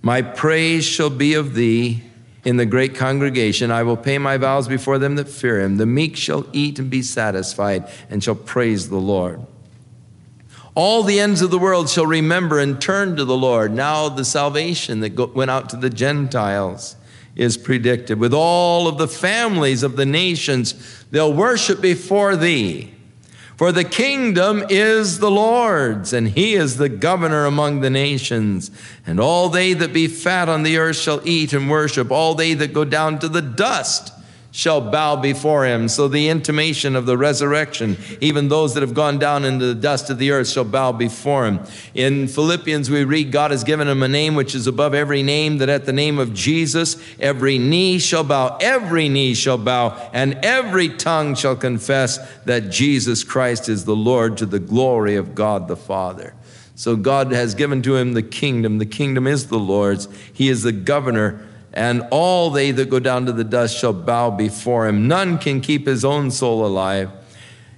My 0.00 0.22
praise 0.22 0.84
shall 0.84 1.10
be 1.10 1.34
of 1.34 1.54
thee 1.54 2.04
in 2.44 2.56
the 2.56 2.66
great 2.66 2.94
congregation. 2.94 3.70
I 3.70 3.82
will 3.82 3.96
pay 3.96 4.18
my 4.18 4.36
vows 4.36 4.68
before 4.68 4.98
them 4.98 5.16
that 5.16 5.28
fear 5.28 5.60
him. 5.60 5.76
The 5.76 5.86
meek 5.86 6.16
shall 6.16 6.46
eat 6.52 6.78
and 6.78 6.90
be 6.90 7.02
satisfied, 7.02 7.90
and 8.10 8.22
shall 8.22 8.34
praise 8.34 8.88
the 8.88 8.96
Lord. 8.96 9.40
All 10.74 11.04
the 11.04 11.20
ends 11.20 11.40
of 11.40 11.50
the 11.50 11.58
world 11.58 11.88
shall 11.88 12.06
remember 12.06 12.58
and 12.58 12.80
turn 12.80 13.16
to 13.16 13.24
the 13.24 13.36
Lord. 13.36 13.72
Now 13.72 14.08
the 14.08 14.24
salvation 14.24 15.00
that 15.00 15.34
went 15.34 15.50
out 15.50 15.68
to 15.70 15.76
the 15.76 15.90
Gentiles 15.90 16.96
is 17.36 17.56
predicted. 17.56 18.18
With 18.18 18.34
all 18.34 18.88
of 18.88 18.98
the 18.98 19.08
families 19.08 19.82
of 19.82 19.96
the 19.96 20.06
nations, 20.06 20.74
they'll 21.10 21.32
worship 21.32 21.80
before 21.80 22.36
thee. 22.36 22.92
For 23.56 23.70
the 23.70 23.84
kingdom 23.84 24.64
is 24.68 25.18
the 25.18 25.30
Lord's, 25.30 26.12
and 26.12 26.28
he 26.28 26.54
is 26.54 26.76
the 26.76 26.88
governor 26.88 27.44
among 27.44 27.80
the 27.80 27.90
nations. 27.90 28.70
And 29.06 29.20
all 29.20 29.48
they 29.48 29.74
that 29.74 29.92
be 29.92 30.08
fat 30.08 30.48
on 30.48 30.62
the 30.62 30.78
earth 30.78 30.96
shall 30.96 31.20
eat 31.24 31.52
and 31.52 31.70
worship. 31.70 32.10
All 32.10 32.34
they 32.34 32.54
that 32.54 32.72
go 32.72 32.84
down 32.84 33.18
to 33.20 33.28
the 33.28 33.42
dust 33.42 34.13
shall 34.54 34.80
bow 34.80 35.16
before 35.16 35.66
him. 35.66 35.88
So 35.88 36.06
the 36.06 36.28
intimation 36.28 36.94
of 36.94 37.06
the 37.06 37.18
resurrection, 37.18 37.98
even 38.20 38.46
those 38.46 38.74
that 38.74 38.82
have 38.82 38.94
gone 38.94 39.18
down 39.18 39.44
into 39.44 39.66
the 39.66 39.74
dust 39.74 40.10
of 40.10 40.18
the 40.18 40.30
earth 40.30 40.48
shall 40.48 40.64
bow 40.64 40.92
before 40.92 41.44
him. 41.44 41.58
In 41.92 42.28
Philippians, 42.28 42.88
we 42.88 43.02
read, 43.02 43.32
God 43.32 43.50
has 43.50 43.64
given 43.64 43.88
him 43.88 44.00
a 44.04 44.06
name 44.06 44.36
which 44.36 44.54
is 44.54 44.68
above 44.68 44.94
every 44.94 45.24
name, 45.24 45.58
that 45.58 45.68
at 45.68 45.86
the 45.86 45.92
name 45.92 46.20
of 46.20 46.32
Jesus, 46.32 46.96
every 47.18 47.58
knee 47.58 47.98
shall 47.98 48.22
bow, 48.22 48.56
every 48.60 49.08
knee 49.08 49.34
shall 49.34 49.58
bow, 49.58 50.08
and 50.12 50.34
every 50.44 50.88
tongue 50.88 51.34
shall 51.34 51.56
confess 51.56 52.18
that 52.44 52.70
Jesus 52.70 53.24
Christ 53.24 53.68
is 53.68 53.84
the 53.84 53.96
Lord 53.96 54.36
to 54.36 54.46
the 54.46 54.60
glory 54.60 55.16
of 55.16 55.34
God 55.34 55.66
the 55.66 55.76
Father. 55.76 56.32
So 56.76 56.94
God 56.94 57.32
has 57.32 57.56
given 57.56 57.82
to 57.82 57.96
him 57.96 58.12
the 58.12 58.22
kingdom. 58.22 58.78
The 58.78 58.86
kingdom 58.86 59.26
is 59.26 59.48
the 59.48 59.58
Lord's. 59.58 60.06
He 60.32 60.48
is 60.48 60.62
the 60.62 60.70
governor 60.70 61.44
and 61.74 62.06
all 62.12 62.50
they 62.50 62.70
that 62.70 62.88
go 62.88 63.00
down 63.00 63.26
to 63.26 63.32
the 63.32 63.44
dust 63.44 63.76
shall 63.76 63.92
bow 63.92 64.30
before 64.30 64.86
him. 64.86 65.08
None 65.08 65.38
can 65.38 65.60
keep 65.60 65.86
his 65.86 66.04
own 66.04 66.30
soul 66.30 66.64
alive. 66.64 67.10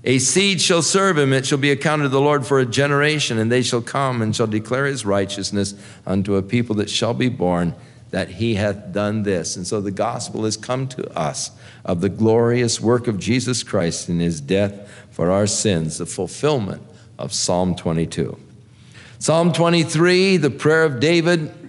A 0.05 0.19
seed 0.19 0.61
shall 0.61 0.83
serve 0.83 1.19
him, 1.19 1.33
it 1.33 1.47
shall 1.47 1.59
be 1.59 1.71
accounted 1.73 2.05
to 2.05 2.09
the 2.11 2.21
Lord 2.21 2.47
for 2.47 2.61
a 2.61 2.67
generation, 2.67 3.39
and 3.39 3.51
they 3.51 3.63
shall 3.63 3.81
come 3.81 4.23
and 4.23 4.37
shall 4.37 4.47
declare 4.47 4.85
his 4.85 5.05
righteousness 5.05 5.75
unto 6.07 6.37
a 6.37 6.43
people 6.43 6.77
that 6.77 6.91
shall 6.91 7.15
be 7.15 7.29
born, 7.31 7.75
that 8.11 8.29
he 8.29 8.55
hath 8.55 8.93
done 8.93 9.25
this. 9.25 9.57
And 9.57 9.67
so 9.67 9.81
the 9.81 9.91
gospel 9.91 10.45
has 10.45 10.57
come 10.57 10.87
to 10.89 11.19
us 11.19 11.51
of 11.85 12.03
the 12.03 12.09
glorious 12.09 12.81
work 12.81 13.09
of 13.09 13.19
Jesus 13.19 13.63
Christ 13.63 14.09
in 14.09 14.21
his 14.21 14.41
death 14.41 15.07
for 15.11 15.31
our 15.31 15.47
sins, 15.47 15.99
the 15.99 16.07
fulfillment 16.07 16.83
of 17.19 17.33
Psalm 17.33 17.75
22. 17.75 18.39
Psalm 19.19 19.53
23, 19.53 20.37
the 20.37 20.51
prayer 20.51 20.85
of 20.85 21.01
David, 21.01 21.66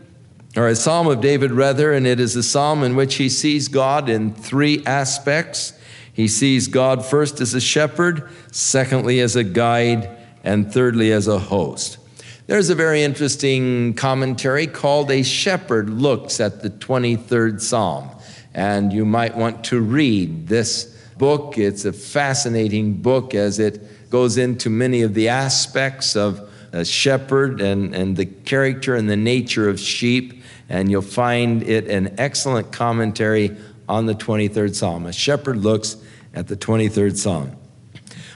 or 0.58 0.68
a 0.68 0.76
psalm 0.76 1.06
of 1.08 1.22
David, 1.22 1.52
rather, 1.52 1.94
and 1.94 2.08
it 2.08 2.20
is 2.20 2.36
a 2.36 2.42
psalm 2.42 2.84
in 2.84 2.96
which 2.96 3.16
he 3.16 3.30
sees 3.30 3.68
God 3.68 4.10
in 4.10 4.34
three 4.34 4.84
aspects. 4.86 5.74
He 6.12 6.28
sees 6.28 6.68
God 6.68 7.06
first 7.06 7.40
as 7.40 7.54
a 7.54 7.62
shepherd, 7.62 8.28
secondly 8.52 9.20
as 9.20 9.36
a 9.36 9.44
guide, 9.44 10.10
and 10.44 10.74
thirdly 10.74 11.12
as 11.12 11.28
a 11.28 11.38
host. 11.38 12.00
There's 12.48 12.72
a 12.72 12.76
very 12.76 13.04
interesting 13.04 13.94
commentary 13.94 14.66
called 14.66 15.12
A 15.12 15.22
Shepherd 15.22 15.92
Looks 15.92 16.40
at 16.40 16.64
the 16.64 16.72
23rd 16.72 17.62
Psalm. 17.62 18.10
And 18.56 18.92
you 18.92 19.06
might 19.06 19.38
want 19.38 19.66
to 19.66 19.80
read 19.80 20.48
this 20.48 20.86
book. 21.18 21.60
It's 21.60 21.86
a 21.86 21.94
fascinating 21.94 22.94
book 22.94 23.36
as 23.36 23.60
it 23.60 24.10
goes 24.10 24.38
into 24.38 24.72
many 24.72 25.04
of 25.04 25.14
the 25.14 25.30
aspects 25.30 26.16
of 26.16 26.50
a 26.78 26.86
shepherd 26.86 27.62
and, 27.62 27.94
and 27.94 28.16
the 28.16 28.26
character 28.26 28.96
and 28.96 29.10
the 29.10 29.18
nature 29.18 29.68
of 29.68 29.80
sheep 29.80 30.44
and 30.70 30.92
you'll 30.92 31.02
find 31.02 31.64
it 31.64 31.88
an 31.88 32.16
excellent 32.18 32.72
commentary 32.72 33.56
on 33.88 34.06
the 34.06 34.14
23rd 34.14 34.76
Psalm. 34.76 35.06
A 35.06 35.14
shepherd 35.14 35.58
looks 35.58 35.98
at 36.34 36.48
the 36.48 36.58
23rd 36.58 37.18
Psalm. 37.18 37.56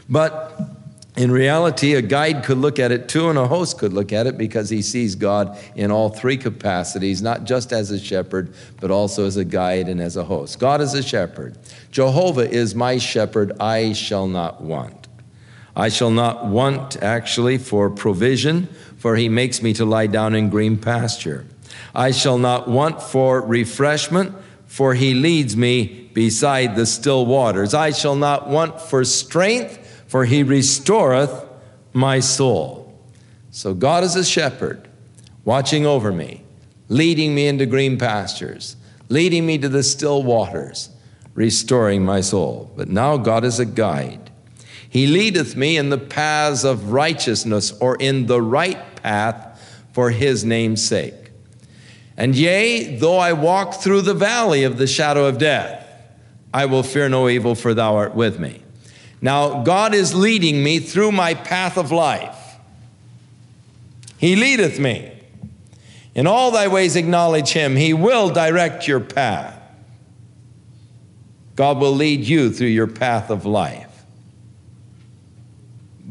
But 0.10 0.60
in 1.17 1.29
reality, 1.29 1.95
a 1.95 2.01
guide 2.01 2.45
could 2.45 2.57
look 2.57 2.79
at 2.79 2.91
it 2.91 3.10
too, 3.10 3.29
and 3.29 3.38
a 3.38 3.48
host 3.48 3.77
could 3.77 3.91
look 3.91 4.13
at 4.13 4.27
it 4.27 4.38
because 4.38 4.69
he 4.69 4.81
sees 4.81 5.15
God 5.15 5.57
in 5.75 5.91
all 5.91 6.10
three 6.10 6.38
capacities, 6.38 7.21
not 7.21 7.43
just 7.43 7.74
as 7.74 7.91
a 7.91 8.00
shepherd, 8.00 8.53
but 8.79 8.91
also 8.91 9.25
as 9.25 9.36
a 9.36 9.43
guide 9.43 9.89
and 9.89 10.00
as 10.00 10.15
a 10.15 10.24
host. 10.24 10.57
God 10.57 10.79
is 10.79 10.93
a 10.93 11.03
shepherd. 11.03 11.57
Jehovah 11.91 12.50
is 12.50 12.75
my 12.75 12.98
shepherd, 12.98 13.51
I 13.60 13.91
shall 13.91 14.27
not 14.27 14.62
want. 14.62 15.00
I 15.75 15.90
shall 15.90 16.12
not 16.12 16.46
want 16.46 17.01
actually 17.01 17.58
for 17.58 17.90
provision, 17.90 18.68
for 18.98 19.16
he 19.16 19.30
makes 19.30 19.62
me 19.62 19.74
to 19.74 19.86
lie 19.86 20.08
down 20.08 20.36
in 20.36 20.50
green 20.50 20.78
pasture. 20.78 21.46
I 21.96 22.12
shall 22.12 22.38
not 22.38 22.68
want 22.68 23.01
for 23.01 23.42
refreshment, 23.42 24.36
for 24.66 24.94
he 24.94 25.13
leads 25.13 25.56
me 25.56 26.10
beside 26.13 26.75
the 26.75 26.86
still 26.86 27.25
waters. 27.25 27.74
I 27.74 27.92
shall 27.92 28.16
not 28.16 28.50
want 28.50 28.80
for 28.82 29.04
strength, 29.04 30.06
for 30.08 30.25
he 30.25 30.44
restoreth 30.44 31.46
my 31.94 32.20
soul. 32.20 32.94
So 33.51 33.74
God 33.74 34.04
is 34.04 34.16
a 34.16 34.24
shepherd, 34.24 34.88
watching 35.44 35.86
over 35.86 36.12
me, 36.12 36.44
leading 36.88 37.36
me 37.36 37.48
into 37.48 37.66
green 37.66 37.98
pastures, 37.98 38.78
leading 39.10 39.46
me 39.46 39.58
to 39.58 39.68
the 39.68 39.84
still 39.84 40.24
waters, 40.24 40.90
restoring 41.34 42.04
my 42.04 42.22
soul. 42.22 42.72
But 42.75 42.88
now 42.88 43.18
God 43.18 43.44
is 43.44 43.60
a 43.60 43.66
guide. 43.66 44.31
He 44.91 45.07
leadeth 45.07 45.55
me 45.55 45.77
in 45.77 45.89
the 45.89 45.98
paths 45.98 46.65
of 46.65 46.91
righteousness 46.91 47.71
or 47.79 47.95
in 47.95 48.25
the 48.25 48.41
right 48.41 48.77
path 48.98 49.57
for 49.93 50.12
his 50.12 50.43
name's 50.43 50.86
sake. 50.86 51.31
And 52.17 52.36
yea, 52.36 52.98
though 52.98 53.17
I 53.17 53.31
walk 53.31 53.75
through 53.75 54.01
the 54.01 54.13
valley 54.13 54.65
of 54.65 54.77
the 54.77 54.88
shadow 54.88 55.27
of 55.27 55.38
death, 55.38 55.88
I 56.53 56.65
will 56.65 56.83
fear 56.83 57.07
no 57.07 57.29
evil, 57.29 57.55
for 57.55 57.74
thou 57.74 57.95
art 57.95 58.13
with 58.15 58.38
me. 58.38 58.63
Now, 59.21 59.63
God 59.63 59.93
is 59.93 60.13
leading 60.13 60.62
me 60.62 60.79
through 60.79 61.13
my 61.13 61.36
path 61.36 61.77
of 61.77 61.93
life. 61.93 62.38
He 64.17 64.36
leadeth 64.36 64.77
me. 64.77 65.10
In 66.13 66.27
all 66.27 66.51
thy 66.51 66.67
ways 66.67 66.98
acknowledge 66.98 67.53
him, 67.53 67.77
he 67.77 67.93
will 67.93 68.29
direct 68.29 68.89
your 68.89 69.00
path. 69.00 69.57
God 71.55 71.77
will 71.77 71.93
lead 71.93 72.25
you 72.25 72.51
through 72.51 72.67
your 72.67 72.88
path 72.88 73.29
of 73.29 73.45
life. 73.45 73.90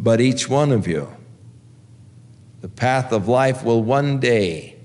But 0.03 0.19
each 0.23 0.49
one 0.49 0.73
of 0.73 0.89
you, 0.89 1.15
the 2.63 2.71
path 2.71 3.13
of 3.13 3.29
life 3.29 3.63
will 3.63 3.83
one 3.83 4.19
day 4.19 4.77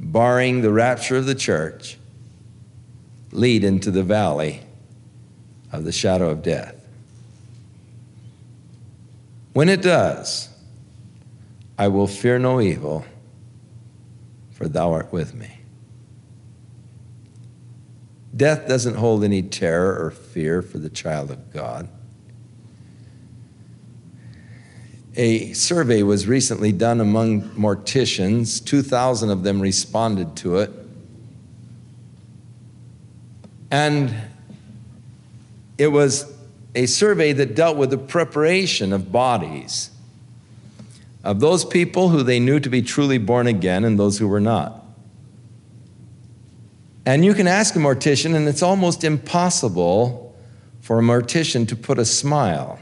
barring 0.00 0.62
the 0.62 0.72
rapture 0.72 1.16
of 1.16 1.26
the 1.26 1.34
church, 1.34 1.98
lead 3.32 3.64
into 3.64 3.90
the 3.90 4.02
valley 4.02 4.62
of 5.70 5.84
the 5.84 5.92
shadow 5.92 6.30
of 6.30 6.42
death. 6.42 6.74
When 9.52 9.68
it 9.68 9.82
does, 9.82 10.48
I 11.78 11.88
will 11.88 12.06
fear 12.06 12.38
no 12.38 12.62
evil, 12.62 13.04
for 14.52 14.68
thou 14.68 14.90
art 14.92 15.12
with 15.12 15.34
me. 15.34 15.60
Death 18.34 18.66
doesn't 18.66 18.94
hold 18.94 19.22
any 19.22 19.42
terror 19.42 20.02
or 20.02 20.10
fear 20.10 20.62
for 20.62 20.78
the 20.78 20.88
child 20.88 21.30
of 21.30 21.52
God. 21.52 21.90
A 25.16 25.52
survey 25.52 26.02
was 26.02 26.26
recently 26.26 26.72
done 26.72 27.00
among 27.00 27.42
morticians. 27.50 28.64
2,000 28.64 29.30
of 29.30 29.44
them 29.44 29.60
responded 29.60 30.34
to 30.36 30.58
it. 30.58 30.70
And 33.70 34.14
it 35.78 35.88
was 35.88 36.32
a 36.74 36.86
survey 36.86 37.32
that 37.32 37.54
dealt 37.54 37.76
with 37.76 37.90
the 37.90 37.98
preparation 37.98 38.92
of 38.92 39.12
bodies 39.12 39.90
of 41.22 41.40
those 41.40 41.64
people 41.64 42.10
who 42.10 42.22
they 42.22 42.38
knew 42.38 42.60
to 42.60 42.68
be 42.68 42.82
truly 42.82 43.18
born 43.18 43.46
again 43.46 43.84
and 43.84 43.98
those 43.98 44.18
who 44.18 44.28
were 44.28 44.40
not. 44.40 44.84
And 47.06 47.24
you 47.24 47.34
can 47.34 47.46
ask 47.46 47.74
a 47.76 47.78
mortician, 47.78 48.34
and 48.34 48.48
it's 48.48 48.62
almost 48.62 49.04
impossible 49.04 50.36
for 50.80 50.98
a 50.98 51.02
mortician 51.02 51.66
to 51.68 51.76
put 51.76 51.98
a 51.98 52.04
smile 52.04 52.78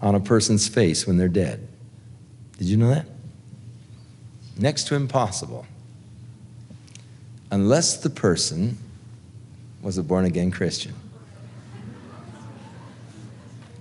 on 0.00 0.14
a 0.14 0.20
person's 0.20 0.68
face 0.68 1.06
when 1.06 1.16
they're 1.16 1.28
dead. 1.28 1.66
Did 2.58 2.68
you 2.68 2.76
know 2.76 2.88
that? 2.88 3.06
Next 4.56 4.88
to 4.88 4.94
impossible. 4.94 5.66
Unless 7.50 7.98
the 7.98 8.10
person 8.10 8.78
was 9.82 9.98
a 9.98 10.02
born 10.02 10.24
again 10.24 10.50
Christian. 10.50 10.94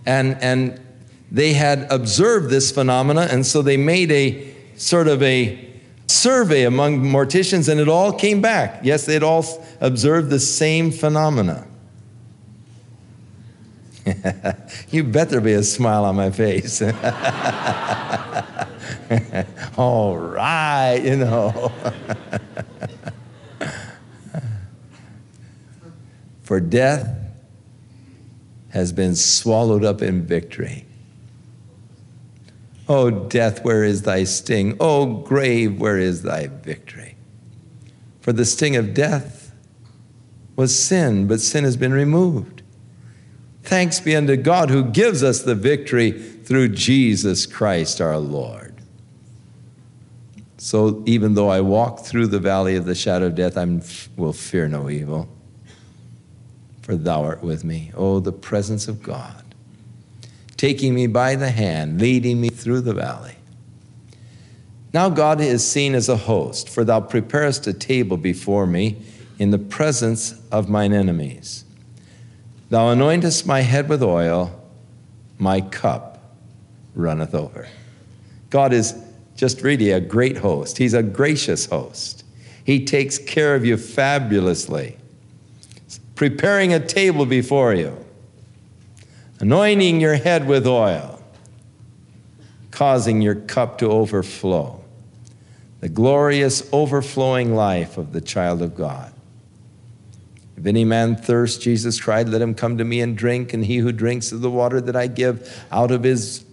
And, 0.06 0.38
and 0.42 0.80
they 1.32 1.54
had 1.54 1.88
observed 1.92 2.50
this 2.50 2.72
phenomena, 2.72 3.28
and 3.30 3.46
so 3.46 3.62
they 3.62 3.78
made 3.78 4.12
a 4.12 4.54
sort 4.78 5.08
of 5.08 5.22
a 5.22 5.70
survey 6.08 6.64
among 6.64 7.02
morticians, 7.02 7.70
and 7.70 7.80
it 7.80 7.88
all 7.88 8.12
came 8.14 8.42
back. 8.42 8.80
Yes, 8.84 9.06
they'd 9.06 9.24
all 9.24 9.46
observed 9.82 10.30
the 10.30 10.40
same 10.40 10.92
phenomena. 10.92 11.68
you 14.90 15.04
bet 15.04 15.30
there'll 15.30 15.44
be 15.44 15.54
a 15.54 15.64
smile 15.64 16.06
on 16.06 16.16
my 16.16 16.32
face. 16.32 16.82
All 19.78 20.18
right, 20.18 21.00
you 21.04 21.18
know. 21.18 21.72
For 26.44 26.60
death 26.60 27.16
has 28.70 28.92
been 28.92 29.16
swallowed 29.16 29.84
up 29.84 30.02
in 30.02 30.26
victory. 30.26 30.86
Oh, 32.88 33.12
death, 33.12 33.64
where 33.64 33.84
is 33.84 34.02
thy 34.02 34.24
sting? 34.24 34.76
Oh, 34.80 35.06
grave, 35.06 35.80
where 35.80 36.00
is 36.00 36.24
thy 36.24 36.48
victory? 36.48 37.16
For 38.20 38.34
the 38.34 38.46
sting 38.46 38.76
of 38.76 38.96
death 38.96 39.54
was 40.56 40.78
sin, 40.78 41.28
but 41.28 41.40
sin 41.40 41.64
has 41.64 41.78
been 41.78 41.94
removed. 41.94 42.59
Thanks 43.70 44.00
be 44.00 44.16
unto 44.16 44.36
God 44.36 44.72
who 44.72 44.84
gives 44.84 45.22
us 45.22 45.44
the 45.44 45.54
victory 45.54 46.10
through 46.10 46.70
Jesus 46.70 47.46
Christ 47.46 48.02
our 48.02 48.18
Lord. 48.18 48.74
So 50.58 51.04
even 51.06 51.36
though 51.36 51.50
I 51.50 51.62
walk 51.62 52.00
through 52.00 52.28
the 52.28 52.40
valley 52.40 52.76
of 52.78 52.86
the 52.86 52.96
shadow 52.96 53.28
of 53.28 53.36
death, 53.36 53.58
I 53.58 53.66
will 54.18 54.34
fear 54.34 54.68
no 54.68 54.90
evil, 54.90 55.30
for 56.82 56.96
thou 56.96 57.22
art 57.22 57.44
with 57.44 57.64
me. 57.64 57.92
Oh, 57.96 58.20
the 58.20 58.32
presence 58.32 58.88
of 58.88 59.04
God 59.04 59.44
taking 60.58 60.96
me 60.96 61.06
by 61.06 61.36
the 61.36 61.52
hand, 61.52 62.02
leading 62.02 62.42
me 62.42 62.50
through 62.50 62.82
the 62.82 62.96
valley. 62.96 63.36
Now 64.96 65.10
God 65.10 65.40
is 65.42 65.66
seen 65.66 65.94
as 65.94 66.10
a 66.10 66.18
host, 66.18 66.68
for 66.68 66.84
thou 66.84 67.02
preparest 67.02 67.68
a 67.68 67.74
table 67.74 68.18
before 68.18 68.66
me 68.66 69.00
in 69.38 69.52
the 69.52 69.60
presence 69.60 70.42
of 70.52 70.70
mine 70.70 70.92
enemies. 70.92 71.66
Thou 72.70 72.94
anointest 72.94 73.46
my 73.46 73.62
head 73.62 73.90
with 73.90 74.04
oil, 74.04 74.56
my 75.38 75.62
cup 75.62 76.36
runneth 76.94 77.34
over. 77.34 77.68
God 78.50 78.74
is 78.74 78.94
just 79.36 79.62
really 79.62 79.92
a 79.92 80.00
great 80.00 80.38
host. 80.38 80.78
He's 80.78 80.94
a 80.94 81.02
gracious 81.02 81.66
host. 81.66 82.24
He 82.64 82.86
takes 82.86 83.18
care 83.18 83.56
of 83.56 83.66
you 83.66 83.78
fabulously, 83.78 84.98
preparing 86.16 86.74
a 86.74 86.86
table 86.86 87.26
before 87.26 87.74
you 87.74 88.06
anointing 89.40 90.02
your 90.02 90.16
head 90.16 90.46
with 90.48 90.68
oil, 90.68 91.24
causing 92.72 93.22
your 93.22 93.36
cup 93.36 93.78
to 93.80 93.90
overflow. 93.90 94.84
The 95.80 95.90
glorious 95.90 96.68
overflowing 96.74 97.56
life 97.56 97.98
of 97.98 98.12
the 98.12 98.20
child 98.20 98.62
of 98.62 98.76
God. 98.76 99.14
If 100.60 100.66
any 100.66 100.84
man 100.84 101.16
thirst, 101.16 101.62
Jesus 101.62 102.02
cried, 102.02 102.28
let 102.28 102.42
him 102.42 102.54
come 102.54 102.78
to 102.80 102.84
me 102.84 103.00
and 103.00 103.18
drink, 103.18 103.54
and 103.54 103.64
he 103.64 103.78
who 103.78 103.94
drinks 103.94 104.34
of 104.34 104.42
the 104.42 104.52
water 104.52 104.82
that 104.82 104.96
I 104.96 105.08
give 105.08 105.66
out 105.72 105.90
of 105.90 106.04
his 106.04 106.44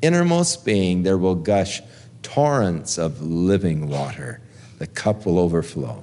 innermost 0.00 0.64
being, 0.64 1.02
there 1.02 1.18
will 1.18 1.34
gush 1.34 1.82
torrents 2.22 2.96
of 2.96 3.20
living 3.20 3.88
water. 3.88 4.40
The 4.78 4.86
cup 4.86 5.26
will 5.26 5.38
overflow. 5.38 6.02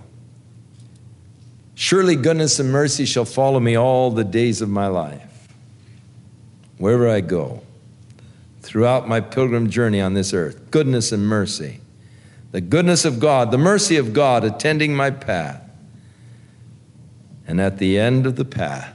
Surely 1.74 2.16
goodness 2.16 2.60
and 2.60 2.72
mercy 2.72 3.06
shall 3.06 3.26
follow 3.26 3.60
me 3.60 3.76
all 3.76 4.12
the 4.12 4.24
days 4.24 4.62
of 4.62 4.70
my 4.70 4.88
life 4.88 5.48
wherever 6.78 7.10
I 7.10 7.22
go, 7.22 7.62
throughout 8.62 9.08
my 9.08 9.22
pilgrim 9.22 9.70
journey 9.70 10.02
on 10.02 10.14
this 10.14 10.34
earth, 10.34 10.72
goodness 10.72 11.12
and 11.12 11.28
mercy, 11.28 11.82
the 12.52 12.62
goodness 12.62 13.06
of 13.06 13.20
God, 13.20 13.52
the 13.52 13.58
mercy 13.58 13.98
of 13.98 14.14
God 14.14 14.44
attending 14.44 14.96
my 14.96 15.10
path. 15.12 15.69
And 17.50 17.60
at 17.60 17.80
the 17.80 17.98
end 17.98 18.28
of 18.28 18.36
the 18.36 18.46
path, 18.46 18.94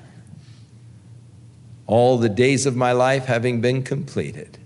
all 1.88 2.16
the 2.16 2.28
days 2.28 2.66
of 2.66 2.76
my 2.76 2.92
life 2.92 3.24
having 3.24 3.60
been 3.60 3.82
completed, 3.82 4.58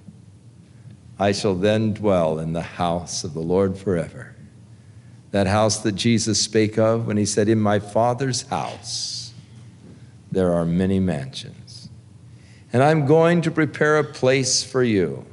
I 1.18 1.32
shall 1.32 1.54
then 1.54 1.94
dwell 1.94 2.38
in 2.38 2.52
the 2.52 2.62
house 2.62 3.24
of 3.24 3.32
the 3.32 3.40
Lord 3.40 3.78
forever. 3.78 4.36
That 5.30 5.46
house 5.46 5.78
that 5.78 5.92
Jesus 5.92 6.40
spake 6.40 6.78
of 6.78 7.06
when 7.06 7.16
he 7.16 7.24
said, 7.24 7.48
In 7.48 7.60
my 7.60 7.78
Father's 7.78 8.42
house 8.42 9.32
there 10.30 10.52
are 10.52 10.66
many 10.66 11.00
mansions 11.00 11.88
and 12.72 12.82
I'm 12.82 13.06
going 13.06 13.40
to 13.42 13.50
prepare 13.50 13.98
a 13.98 14.04
place 14.04 14.62
for 14.62 14.82
you. 14.82 15.24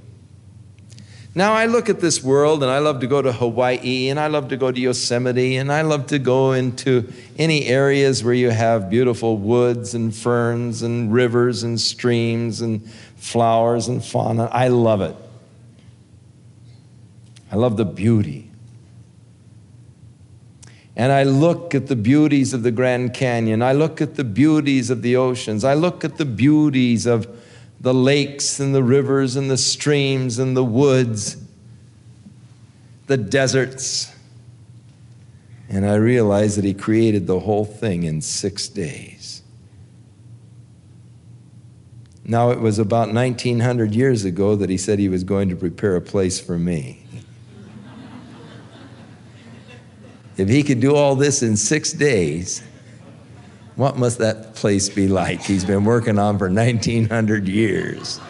Now, 1.37 1.51
I 1.51 1.65
look 1.65 1.89
at 1.89 1.99
this 1.99 2.23
world 2.23 2.63
and 2.63 2.71
I 2.71 2.79
love 2.79 3.01
to 3.01 3.07
go 3.07 3.21
to 3.21 3.33
Hawaii 3.33 4.07
and 4.07 4.17
I 4.17 4.27
love 4.27 4.47
to 4.47 4.57
go 4.57 4.71
to 4.71 4.79
Yosemite 4.79 5.57
and 5.57 5.69
I 5.69 5.81
love 5.81 6.07
to 6.07 6.17
go 6.17 6.53
into 6.53 7.11
any 7.37 7.65
areas 7.65 8.23
where 8.23 8.33
you 8.33 8.51
have 8.51 8.89
beautiful 8.89 9.35
woods 9.37 9.93
and 9.93 10.15
ferns 10.15 10.81
and 10.81 11.11
rivers 11.13 11.61
and 11.63 11.79
streams 11.79 12.61
and 12.61 12.89
flowers 13.17 13.89
and 13.89 14.03
fauna. 14.03 14.45
I 14.45 14.69
love 14.69 15.01
it. 15.01 15.15
I 17.51 17.57
love 17.57 17.75
the 17.75 17.85
beauty 17.85 18.49
and 20.95 21.11
I 21.11 21.23
look 21.23 21.75
at 21.75 21.87
the 21.87 21.95
beauties 21.95 22.53
of 22.53 22.63
the 22.63 22.71
Grand 22.71 23.13
Canyon. 23.13 23.61
I 23.61 23.73
look 23.73 24.01
at 24.01 24.15
the 24.15 24.23
beauties 24.23 24.89
of 24.89 25.01
the 25.01 25.17
oceans. 25.17 25.65
I 25.65 25.73
look 25.73 26.05
at 26.05 26.17
the 26.17 26.25
beauties 26.25 27.05
of 27.05 27.27
the 27.79 27.93
lakes 27.93 28.59
and 28.59 28.73
the 28.73 28.83
rivers 28.83 29.35
and 29.35 29.49
the 29.49 29.57
streams 29.57 30.39
and 30.39 30.55
the 30.55 30.63
woods, 30.63 31.37
the 33.07 33.17
deserts. 33.17 34.13
And 35.69 35.85
I 35.85 35.95
realized 35.95 36.57
that 36.57 36.65
He 36.65 36.73
created 36.73 37.27
the 37.27 37.39
whole 37.39 37.65
thing 37.65 38.03
in 38.03 38.21
six 38.21 38.67
days. 38.67 39.41
Now, 42.27 42.49
it 42.49 42.59
was 42.59 42.79
about 42.79 43.13
1900 43.13 43.93
years 43.93 44.25
ago 44.25 44.55
that 44.55 44.69
He 44.69 44.77
said 44.77 44.99
He 44.99 45.09
was 45.09 45.23
going 45.23 45.49
to 45.49 45.55
prepare 45.55 45.95
a 45.95 46.01
place 46.01 46.39
for 46.39 46.57
me. 46.57 47.05
If 50.37 50.49
he 50.49 50.63
could 50.63 50.79
do 50.79 50.95
all 50.95 51.15
this 51.15 51.41
in 51.41 51.55
six 51.55 51.93
days, 51.93 52.61
what 53.75 53.97
must 53.97 54.19
that 54.19 54.55
place 54.55 54.87
be 54.89 55.07
like? 55.07 55.41
He's 55.41 55.65
been 55.65 55.83
working 55.83 56.17
on 56.17 56.37
for 56.37 56.49
1900 56.49 57.47
years. 57.47 58.21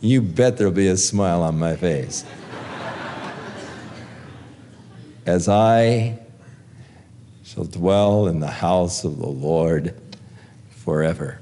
you 0.00 0.22
bet 0.22 0.56
there'll 0.56 0.72
be 0.72 0.88
a 0.88 0.96
smile 0.96 1.42
on 1.42 1.58
my 1.58 1.74
face. 1.76 2.24
As 5.26 5.48
I 5.48 6.18
shall 7.42 7.64
dwell 7.64 8.26
in 8.26 8.40
the 8.40 8.50
house 8.50 9.04
of 9.04 9.18
the 9.18 9.26
Lord 9.26 10.00
forever. 10.70 11.40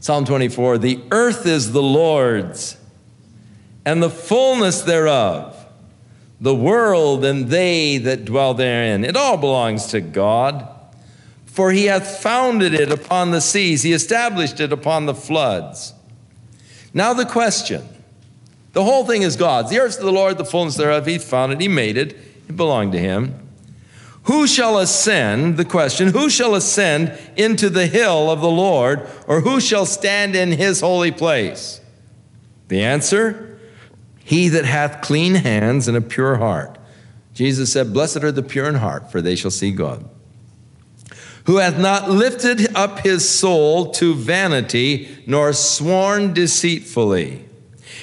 Psalm 0.00 0.24
24 0.24 0.78
The 0.78 1.00
earth 1.10 1.46
is 1.46 1.72
the 1.72 1.82
Lord's, 1.82 2.76
and 3.84 4.02
the 4.02 4.10
fullness 4.10 4.82
thereof 4.82 5.59
the 6.40 6.54
world 6.54 7.24
and 7.24 7.48
they 7.48 7.98
that 7.98 8.24
dwell 8.24 8.54
therein. 8.54 9.04
It 9.04 9.16
all 9.16 9.36
belongs 9.36 9.86
to 9.88 10.00
God. 10.00 10.68
For 11.46 11.72
he 11.72 11.86
hath 11.86 12.20
founded 12.22 12.74
it 12.74 12.90
upon 12.90 13.32
the 13.32 13.40
seas, 13.40 13.82
he 13.82 13.92
established 13.92 14.60
it 14.60 14.72
upon 14.72 15.06
the 15.06 15.14
floods. 15.14 15.92
Now, 16.94 17.12
the 17.12 17.26
question 17.26 17.86
the 18.72 18.84
whole 18.84 19.04
thing 19.04 19.22
is 19.22 19.36
God's. 19.36 19.70
The 19.70 19.80
earth 19.80 19.90
is 19.90 19.98
the 19.98 20.12
Lord, 20.12 20.38
the 20.38 20.44
fullness 20.44 20.76
thereof. 20.76 21.06
He 21.06 21.18
founded, 21.18 21.60
he 21.60 21.68
made 21.68 21.96
it, 21.96 22.16
it 22.48 22.56
belonged 22.56 22.92
to 22.92 22.98
him. 22.98 23.48
Who 24.24 24.46
shall 24.46 24.78
ascend, 24.78 25.56
the 25.56 25.64
question, 25.64 26.08
who 26.08 26.30
shall 26.30 26.54
ascend 26.54 27.18
into 27.36 27.68
the 27.68 27.86
hill 27.86 28.30
of 28.30 28.40
the 28.40 28.50
Lord, 28.50 29.08
or 29.26 29.40
who 29.40 29.60
shall 29.60 29.86
stand 29.86 30.36
in 30.36 30.52
his 30.52 30.80
holy 30.80 31.10
place? 31.10 31.80
The 32.68 32.82
answer, 32.82 33.49
he 34.30 34.46
that 34.46 34.64
hath 34.64 35.00
clean 35.00 35.34
hands 35.34 35.88
and 35.88 35.96
a 35.96 36.00
pure 36.00 36.36
heart. 36.36 36.78
Jesus 37.34 37.72
said, 37.72 37.92
Blessed 37.92 38.18
are 38.18 38.30
the 38.30 38.44
pure 38.44 38.68
in 38.68 38.76
heart, 38.76 39.10
for 39.10 39.20
they 39.20 39.34
shall 39.34 39.50
see 39.50 39.72
God. 39.72 40.08
Who 41.46 41.56
hath 41.56 41.76
not 41.76 42.08
lifted 42.08 42.72
up 42.76 43.00
his 43.00 43.28
soul 43.28 43.90
to 43.94 44.14
vanity, 44.14 45.08
nor 45.26 45.52
sworn 45.52 46.32
deceitfully. 46.32 47.44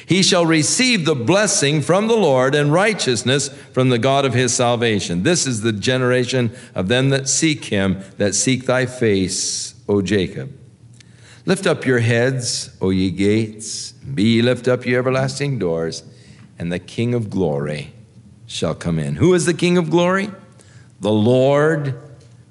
He 0.06 0.22
shall 0.22 0.46
receive 0.46 1.06
the 1.06 1.16
blessing 1.16 1.82
from 1.82 2.08
the 2.08 2.18
Lord 2.18 2.56
and 2.56 2.74
righteousness 2.74 3.48
from 3.72 3.88
the 3.88 3.98
God 3.98 4.26
of 4.26 4.34
his 4.34 4.54
salvation. 4.54 5.24
This 5.24 5.48
is 5.48 5.62
the 5.62 5.72
generation 5.72 6.54
of 6.76 6.90
them 6.90 7.08
that 7.12 7.30
seek 7.30 7.64
him, 7.64 8.04
that 8.18 8.36
seek 8.36 8.66
thy 8.66 8.86
face, 8.86 9.76
O 9.88 10.02
Jacob. 10.02 10.52
Lift 11.46 11.66
up 11.66 11.86
your 11.86 12.00
heads, 12.00 12.76
O 12.82 12.90
ye 12.90 13.12
gates, 13.12 13.94
be 13.94 14.24
ye 14.24 14.42
lift 14.42 14.68
up, 14.68 14.86
ye 14.86 14.94
everlasting 14.94 15.58
doors 15.58 16.04
and 16.60 16.72
the 16.72 16.80
King 16.80 17.14
of 17.14 17.30
glory 17.30 17.94
shall 18.46 18.76
come 18.76 19.00
in. 19.00 19.16
Who 19.16 19.34
is 19.34 19.46
the 19.46 19.54
King 19.54 19.78
of 19.78 19.90
glory? 19.90 20.30
The 21.00 21.12
Lord, 21.12 22.00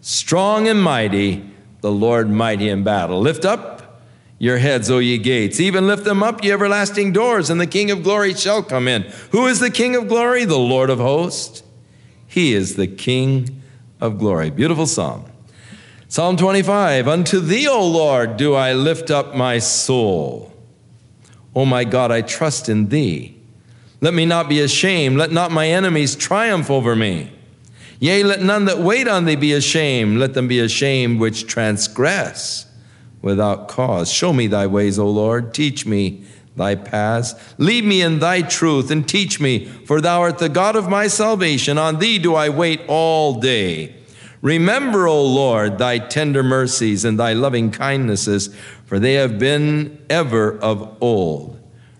strong 0.00 0.68
and 0.68 0.82
mighty, 0.82 1.44
the 1.80 1.90
Lord 1.90 2.30
mighty 2.30 2.68
in 2.68 2.84
battle. 2.84 3.20
Lift 3.20 3.44
up 3.44 4.02
your 4.38 4.58
heads, 4.58 4.90
O 4.90 4.98
ye 4.98 5.18
gates, 5.18 5.60
even 5.60 5.86
lift 5.86 6.04
them 6.04 6.22
up, 6.22 6.44
ye 6.44 6.52
everlasting 6.52 7.12
doors, 7.12 7.48
and 7.48 7.60
the 7.60 7.66
King 7.66 7.90
of 7.90 8.02
glory 8.02 8.34
shall 8.34 8.62
come 8.62 8.86
in. 8.86 9.02
Who 9.30 9.46
is 9.46 9.60
the 9.60 9.70
King 9.70 9.96
of 9.96 10.08
glory? 10.08 10.44
The 10.44 10.58
Lord 10.58 10.90
of 10.90 10.98
hosts. 10.98 11.62
He 12.26 12.52
is 12.52 12.76
the 12.76 12.86
King 12.86 13.62
of 14.00 14.18
glory. 14.18 14.50
Beautiful 14.50 14.86
psalm. 14.86 15.24
Psalm 16.08 16.36
25 16.36 17.08
Unto 17.08 17.40
thee, 17.40 17.66
O 17.66 17.84
Lord, 17.84 18.36
do 18.36 18.54
I 18.54 18.74
lift 18.74 19.10
up 19.10 19.34
my 19.34 19.58
soul. 19.58 20.52
O 21.54 21.64
my 21.64 21.84
God, 21.84 22.12
I 22.12 22.20
trust 22.20 22.68
in 22.68 22.88
thee. 22.90 23.35
Let 24.00 24.14
me 24.14 24.26
not 24.26 24.48
be 24.48 24.60
ashamed. 24.60 25.16
Let 25.16 25.32
not 25.32 25.50
my 25.50 25.68
enemies 25.68 26.16
triumph 26.16 26.70
over 26.70 26.94
me. 26.94 27.32
Yea, 27.98 28.22
let 28.22 28.42
none 28.42 28.66
that 28.66 28.78
wait 28.78 29.08
on 29.08 29.24
thee 29.24 29.36
be 29.36 29.52
ashamed. 29.52 30.18
Let 30.18 30.34
them 30.34 30.48
be 30.48 30.60
ashamed 30.60 31.18
which 31.18 31.46
transgress 31.46 32.66
without 33.22 33.68
cause. 33.68 34.12
Show 34.12 34.32
me 34.32 34.46
thy 34.46 34.66
ways, 34.66 34.98
O 34.98 35.08
Lord. 35.08 35.54
Teach 35.54 35.86
me 35.86 36.24
thy 36.56 36.74
paths. 36.74 37.34
Lead 37.58 37.84
me 37.84 38.02
in 38.02 38.18
thy 38.18 38.42
truth 38.42 38.90
and 38.90 39.08
teach 39.08 39.40
me, 39.40 39.64
for 39.64 40.00
thou 40.00 40.20
art 40.20 40.38
the 40.38 40.48
God 40.48 40.76
of 40.76 40.88
my 40.88 41.06
salvation. 41.06 41.78
On 41.78 41.98
thee 41.98 42.18
do 42.18 42.34
I 42.34 42.48
wait 42.50 42.82
all 42.88 43.40
day. 43.40 43.94
Remember, 44.42 45.06
O 45.06 45.24
Lord, 45.24 45.78
thy 45.78 45.98
tender 45.98 46.42
mercies 46.42 47.04
and 47.04 47.18
thy 47.18 47.32
loving 47.32 47.70
kindnesses, 47.70 48.54
for 48.84 48.98
they 48.98 49.14
have 49.14 49.38
been 49.38 50.04
ever 50.10 50.58
of 50.58 50.96
old. 51.00 51.55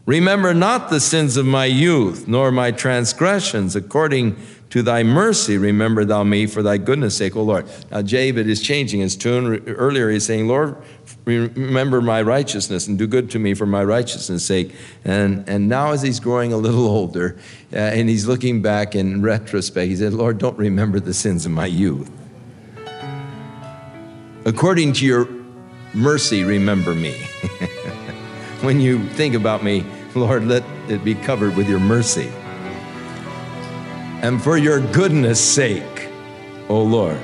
Remember 0.06 0.54
not 0.54 0.88
the 0.88 1.00
sins 1.00 1.36
of 1.36 1.46
my 1.46 1.64
youth, 1.64 2.28
nor 2.28 2.52
my 2.52 2.70
transgressions, 2.70 3.74
according 3.74 4.36
to 4.70 4.82
thy 4.82 5.02
mercy, 5.02 5.58
remember 5.58 6.04
thou 6.04 6.24
me 6.24 6.46
for 6.46 6.62
thy 6.62 6.76
goodness' 6.76 7.16
sake, 7.16 7.36
O 7.36 7.42
Lord. 7.42 7.66
Now, 7.90 8.02
David 8.02 8.48
is 8.48 8.60
changing 8.60 9.00
his 9.00 9.16
tune. 9.16 9.64
Earlier, 9.66 10.10
he's 10.10 10.24
saying, 10.24 10.48
Lord, 10.48 10.76
remember 11.24 12.00
my 12.00 12.20
righteousness 12.22 12.86
and 12.86 12.98
do 12.98 13.06
good 13.06 13.30
to 13.30 13.38
me 13.38 13.54
for 13.54 13.66
my 13.66 13.84
righteousness' 13.84 14.44
sake. 14.44 14.74
And, 15.04 15.48
and 15.48 15.68
now, 15.68 15.92
as 15.92 16.02
he's 16.02 16.20
growing 16.20 16.52
a 16.52 16.56
little 16.56 16.86
older 16.86 17.36
uh, 17.72 17.76
and 17.76 18.08
he's 18.08 18.26
looking 18.26 18.60
back 18.60 18.94
in 18.94 19.22
retrospect, 19.22 19.88
he 19.88 19.96
said, 19.96 20.12
Lord, 20.12 20.38
don't 20.38 20.58
remember 20.58 20.98
the 21.00 21.14
sins 21.14 21.46
of 21.46 21.52
my 21.52 21.66
youth. 21.66 22.10
According 24.44 24.92
to 24.94 25.06
your 25.06 25.28
mercy, 25.94 26.44
remember 26.44 26.94
me. 26.94 27.12
when 28.62 28.80
you 28.80 29.04
think 29.10 29.34
about 29.34 29.62
me, 29.62 29.84
Lord, 30.16 30.44
let 30.44 30.64
it 30.88 31.05
be 31.05 31.14
covered 31.14 31.57
with 31.57 31.68
your 31.68 31.81
mercy 31.81 32.33
and 34.22 34.42
for 34.42 34.57
your 34.57 34.81
goodness 34.92 35.40
sake, 35.40 36.09
O 36.68 36.83
Lord. 36.83 37.20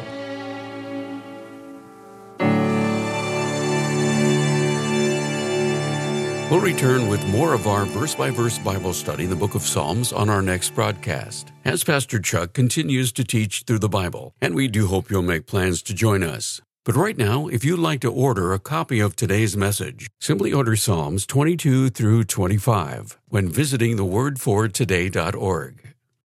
We'll 6.51 6.61
return 6.61 7.09
with 7.09 7.27
more 7.29 7.55
of 7.55 7.67
our 7.67 7.87
verse 7.87 8.15
by 8.15 8.29
verse 8.29 8.59
Bible 8.59 8.93
study 8.93 9.25
the 9.25 9.35
book 9.35 9.55
of 9.55 9.63
Psalms 9.63 10.13
on 10.13 10.29
our 10.29 10.43
next 10.43 10.75
broadcast 10.75 11.51
as 11.65 11.83
Pastor 11.83 12.21
Chuck 12.21 12.53
continues 12.53 13.11
to 13.13 13.25
teach 13.25 13.63
through 13.63 13.79
the 13.79 13.89
Bible, 13.89 14.35
and 14.39 14.55
we 14.55 14.69
do 14.69 14.87
hope 14.87 15.11
you'll 15.11 15.23
make 15.23 15.47
plans 15.47 15.81
to 15.83 15.95
join 15.95 16.23
us. 16.23 16.61
But 16.85 16.97
right 16.97 17.17
now, 17.17 17.47
if 17.47 17.65
you'd 17.65 17.79
like 17.79 18.01
to 18.01 18.11
order 18.11 18.53
a 18.53 18.59
copy 18.59 18.99
of 18.99 19.15
today's 19.15 19.57
message, 19.57 20.09
simply 20.21 20.53
order 20.53 20.75
Psalms 20.75 21.27
22 21.27 21.91
through 21.91 22.25
25 22.25 23.19
when 23.29 23.49
visiting 23.49 23.97
thewordfortoday.org. 23.97 25.95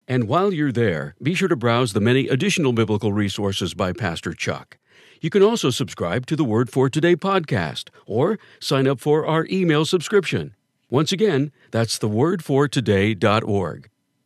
And 0.07 0.27
while 0.27 0.53
you're 0.53 0.71
there, 0.71 1.15
be 1.19 1.33
sure 1.33 1.47
to 1.47 1.55
browse 1.55 1.93
the 1.93 1.99
many 1.99 2.27
additional 2.27 2.73
biblical 2.73 3.11
resources 3.11 3.73
by 3.73 3.91
Pastor 3.91 4.33
Chuck. 4.33 4.77
You 5.19 5.31
can 5.31 5.41
also 5.41 5.71
subscribe 5.71 6.27
to 6.27 6.35
the 6.35 6.43
Word 6.43 6.69
for 6.69 6.91
Today 6.91 7.15
podcast 7.15 7.89
or 8.05 8.37
sign 8.59 8.87
up 8.87 8.99
for 8.99 9.25
our 9.25 9.47
email 9.49 9.83
subscription. 9.83 10.53
Once 10.91 11.11
again, 11.11 11.51
that's 11.71 11.97
thewordfortoday.org. 11.97 13.89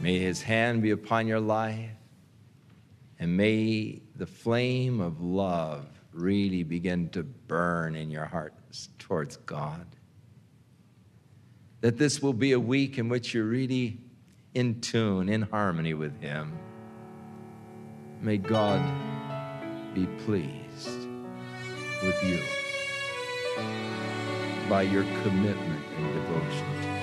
May 0.00 0.18
his 0.18 0.42
hand 0.42 0.82
be 0.82 0.90
upon 0.90 1.26
your 1.26 1.40
life. 1.40 1.90
And 3.18 3.36
may 3.36 4.02
the 4.14 4.26
flame 4.26 5.00
of 5.00 5.20
love 5.20 5.86
really 6.12 6.62
begin 6.62 7.08
to 7.10 7.22
burn 7.22 7.94
in 7.96 8.10
your 8.10 8.26
hearts 8.26 8.88
towards 8.98 9.36
God. 9.38 9.86
That 11.80 11.98
this 11.98 12.20
will 12.20 12.32
be 12.32 12.52
a 12.52 12.60
week 12.60 12.98
in 12.98 13.08
which 13.08 13.32
you're 13.32 13.44
really 13.44 13.98
in 14.54 14.80
tune, 14.80 15.28
in 15.28 15.42
harmony 15.42 15.94
with 15.94 16.20
him. 16.20 16.58
May 18.20 18.38
God 18.38 18.82
be 19.94 20.06
pleased 20.24 21.08
with 22.02 22.22
you 22.24 22.40
by 24.68 24.82
your 24.82 25.04
commitment 25.22 25.84
and 25.96 26.14
devotion 26.14 26.95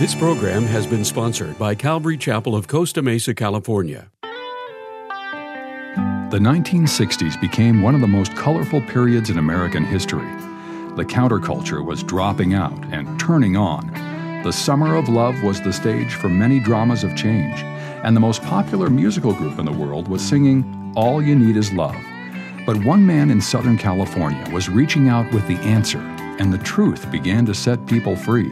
This 0.00 0.14
program 0.14 0.64
has 0.64 0.86
been 0.86 1.04
sponsored 1.04 1.58
by 1.58 1.74
Calvary 1.74 2.16
Chapel 2.16 2.56
of 2.56 2.66
Costa 2.66 3.02
Mesa, 3.02 3.34
California. 3.34 4.10
The 6.30 6.38
1960s 6.40 7.38
became 7.38 7.82
one 7.82 7.94
of 7.94 8.00
the 8.00 8.06
most 8.06 8.34
colorful 8.34 8.80
periods 8.80 9.28
in 9.28 9.36
American 9.36 9.84
history. 9.84 10.26
The 10.96 11.04
counterculture 11.04 11.84
was 11.84 12.02
dropping 12.02 12.54
out 12.54 12.82
and 12.86 13.20
turning 13.20 13.58
on. 13.58 13.88
The 14.42 14.52
Summer 14.52 14.96
of 14.96 15.10
Love 15.10 15.42
was 15.42 15.60
the 15.60 15.70
stage 15.70 16.14
for 16.14 16.30
many 16.30 16.60
dramas 16.60 17.04
of 17.04 17.14
change, 17.14 17.60
and 18.02 18.16
the 18.16 18.20
most 18.20 18.42
popular 18.44 18.88
musical 18.88 19.34
group 19.34 19.58
in 19.58 19.66
the 19.66 19.70
world 19.70 20.08
was 20.08 20.26
singing 20.26 20.94
All 20.96 21.20
You 21.20 21.36
Need 21.36 21.58
Is 21.58 21.74
Love. 21.74 22.02
But 22.64 22.82
one 22.86 23.04
man 23.04 23.30
in 23.30 23.42
Southern 23.42 23.76
California 23.76 24.48
was 24.50 24.70
reaching 24.70 25.10
out 25.10 25.30
with 25.34 25.46
the 25.46 25.58
answer, 25.58 26.00
and 26.38 26.50
the 26.50 26.64
truth 26.64 27.10
began 27.10 27.44
to 27.44 27.54
set 27.54 27.86
people 27.86 28.16
free. 28.16 28.50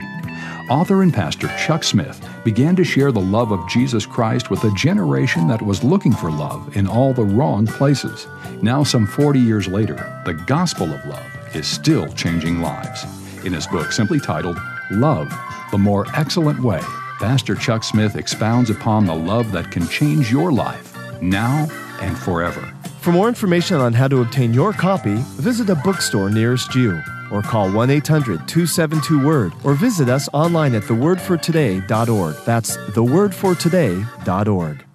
Author 0.68 1.02
and 1.02 1.14
pastor 1.14 1.48
Chuck 1.56 1.82
Smith 1.82 2.22
began 2.44 2.76
to 2.76 2.84
share 2.84 3.10
the 3.10 3.20
love 3.20 3.52
of 3.52 3.66
Jesus 3.70 4.04
Christ 4.04 4.50
with 4.50 4.62
a 4.64 4.74
generation 4.74 5.48
that 5.48 5.62
was 5.62 5.82
looking 5.82 6.12
for 6.12 6.30
love 6.30 6.76
in 6.76 6.86
all 6.86 7.14
the 7.14 7.24
wrong 7.24 7.66
places. 7.66 8.26
Now, 8.60 8.82
some 8.82 9.06
40 9.06 9.38
years 9.40 9.66
later, 9.66 10.22
the 10.26 10.34
gospel 10.34 10.92
of 10.92 11.02
love 11.06 11.26
is 11.54 11.66
still 11.66 12.06
changing 12.12 12.60
lives. 12.60 13.06
In 13.46 13.54
his 13.54 13.66
book, 13.66 13.92
simply 13.92 14.20
titled 14.20 14.58
Love, 14.90 15.32
the 15.70 15.78
More 15.78 16.04
Excellent 16.14 16.60
Way, 16.60 16.82
Pastor 17.18 17.54
Chuck 17.54 17.82
Smith 17.82 18.16
expounds 18.16 18.68
upon 18.68 19.06
the 19.06 19.16
love 19.16 19.52
that 19.52 19.70
can 19.70 19.88
change 19.88 20.30
your 20.30 20.52
life 20.52 20.94
now 21.22 21.66
and 22.02 22.16
forever. 22.18 22.60
For 23.00 23.10
more 23.10 23.28
information 23.28 23.78
on 23.78 23.94
how 23.94 24.08
to 24.08 24.20
obtain 24.20 24.52
your 24.52 24.74
copy, 24.74 25.16
visit 25.36 25.70
a 25.70 25.74
bookstore 25.76 26.28
nearest 26.28 26.74
you 26.74 27.00
or 27.30 27.42
call 27.42 27.70
1 27.70 27.90
800 27.90 28.48
272 28.48 29.26
Word 29.26 29.52
or 29.64 29.74
visit 29.74 30.08
us 30.08 30.28
online 30.32 30.74
at 30.74 30.82
thewordfortoday.org. 30.82 32.36
That's 32.44 32.76
thewordfortoday.org. 32.76 34.87